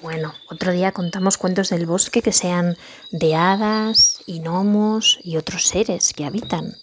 Bueno, 0.03 0.35
otro 0.51 0.73
día 0.73 0.93
contamos 0.93 1.39
cuentos 1.39 1.71
del 1.71 1.87
bosque 1.87 2.21
que 2.21 2.33
sean 2.33 2.77
de 3.11 3.35
hadas 3.35 4.19
y 4.27 4.41
gnomos 4.41 5.19
y 5.25 5.39
otros 5.39 5.69
seres 5.69 6.13
que 6.13 6.27
habitan. 6.27 6.77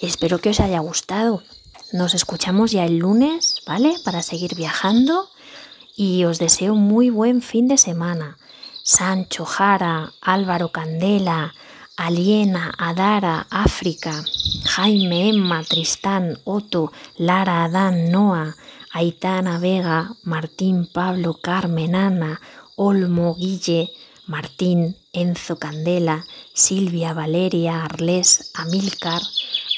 Espero 0.00 0.40
que 0.40 0.48
os 0.48 0.58
haya 0.58 0.80
gustado. 0.80 1.44
Nos 1.92 2.14
escuchamos 2.14 2.72
ya 2.72 2.84
el 2.84 2.96
lunes, 2.96 3.62
¿vale? 3.64 3.94
Para 4.04 4.22
seguir 4.22 4.56
viajando 4.56 5.30
y 5.94 6.24
os 6.24 6.40
deseo 6.40 6.74
muy 6.74 7.10
buen 7.10 7.42
fin 7.42 7.68
de 7.68 7.78
semana. 7.78 8.38
Sancho, 8.92 9.44
Jara, 9.44 10.12
Álvaro 10.20 10.72
Candela, 10.72 11.54
Aliena, 11.96 12.74
Adara, 12.76 13.46
África, 13.48 14.24
Jaime, 14.64 15.28
Emma, 15.28 15.62
Tristán, 15.62 16.40
Otto, 16.42 16.90
Lara, 17.16 17.62
Adán, 17.62 18.10
Noah, 18.10 18.56
Aitana 18.92 19.60
Vega, 19.60 20.16
Martín, 20.24 20.88
Pablo, 20.92 21.38
Carmen, 21.40 21.94
Ana, 21.94 22.40
Olmo, 22.74 23.36
Guille, 23.36 23.92
Martín, 24.26 24.96
Enzo 25.12 25.56
Candela, 25.56 26.24
Silvia, 26.52 27.12
Valeria, 27.12 27.84
Arlés, 27.84 28.50
Amílcar, 28.54 29.22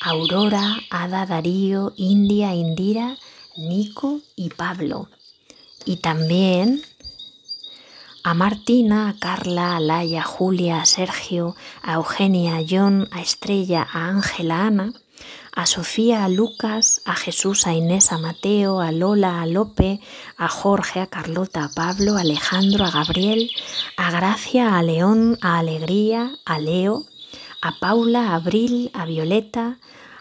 Aurora, 0.00 0.78
Ada, 0.90 1.26
Darío, 1.26 1.92
India, 1.98 2.54
Indira, 2.54 3.18
Nico 3.58 4.22
y 4.36 4.48
Pablo. 4.48 5.10
Y 5.84 5.96
también 5.96 6.80
a 8.24 8.34
Martina, 8.34 9.08
a 9.08 9.18
Carla, 9.18 9.76
a 9.76 9.80
Laia, 9.80 10.20
a 10.20 10.24
Julia, 10.24 10.80
a 10.80 10.86
Sergio, 10.86 11.56
a 11.82 11.94
Eugenia, 11.94 12.56
a 12.56 12.64
John, 12.64 13.08
a 13.10 13.20
Estrella, 13.20 13.86
a 13.92 14.08
Ángela, 14.08 14.58
a 14.58 14.66
Ana, 14.66 14.92
a 15.54 15.66
Sofía, 15.66 16.24
a 16.24 16.28
Lucas, 16.28 17.02
a 17.04 17.14
Jesús, 17.16 17.66
a 17.66 17.74
Inés, 17.74 18.12
a 18.12 18.18
Mateo, 18.18 18.80
a 18.80 18.92
Lola, 18.92 19.42
a 19.42 19.46
Lope, 19.46 20.00
a 20.36 20.48
Jorge, 20.48 21.00
a 21.00 21.08
Carlota, 21.08 21.64
a 21.64 21.68
Pablo, 21.68 22.16
a 22.16 22.20
Alejandro, 22.20 22.84
a 22.84 22.90
Gabriel, 22.90 23.50
a 23.96 24.10
Gracia, 24.12 24.78
a 24.78 24.82
León, 24.82 25.38
a 25.42 25.58
Alegría, 25.58 26.30
a 26.44 26.58
Leo, 26.60 27.04
a 27.60 27.72
Paula, 27.80 28.30
a 28.30 28.34
Abril, 28.36 28.90
a 28.94 29.04
Violeta, 29.04 29.78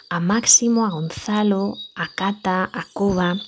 a 0.10 0.20
Máximo, 0.20 0.86
a 0.86 0.90
Gonzalo, 0.90 1.76
a 1.96 2.08
Cata, 2.08 2.70
a 2.74 2.84
Coba, 2.94 3.40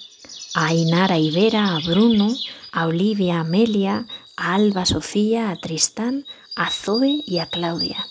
a 0.55 0.73
Inara 0.73 1.17
Ibera, 1.17 1.75
a 1.75 1.79
Bruno, 1.79 2.29
a 2.71 2.85
Olivia, 2.85 3.37
a 3.37 3.39
Amelia, 3.41 4.05
a 4.35 4.55
Alba, 4.55 4.85
Sofía, 4.85 5.49
a 5.49 5.55
Tristán, 5.55 6.25
a 6.55 6.69
Zoe 6.69 7.23
y 7.25 7.39
a 7.39 7.47
Claudia. 7.47 8.07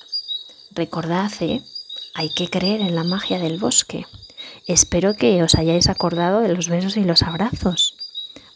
Recordad, 0.70 1.32
¿eh? 1.40 1.62
hay 2.14 2.30
que 2.30 2.48
creer 2.48 2.80
en 2.80 2.94
la 2.94 3.04
magia 3.04 3.38
del 3.38 3.58
bosque. 3.58 4.06
Espero 4.66 5.14
que 5.14 5.42
os 5.42 5.54
hayáis 5.54 5.88
acordado 5.88 6.40
de 6.40 6.54
los 6.54 6.68
besos 6.68 6.96
y 6.96 7.04
los 7.04 7.22
abrazos. 7.22 7.96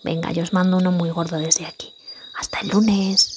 Venga, 0.04 0.32
yo 0.32 0.42
os 0.42 0.52
mando 0.52 0.76
uno 0.76 0.92
muy 0.92 1.10
gordo 1.10 1.38
desde 1.38 1.66
aquí. 1.66 1.92
Hasta 2.38 2.60
el 2.60 2.68
lunes. 2.68 3.35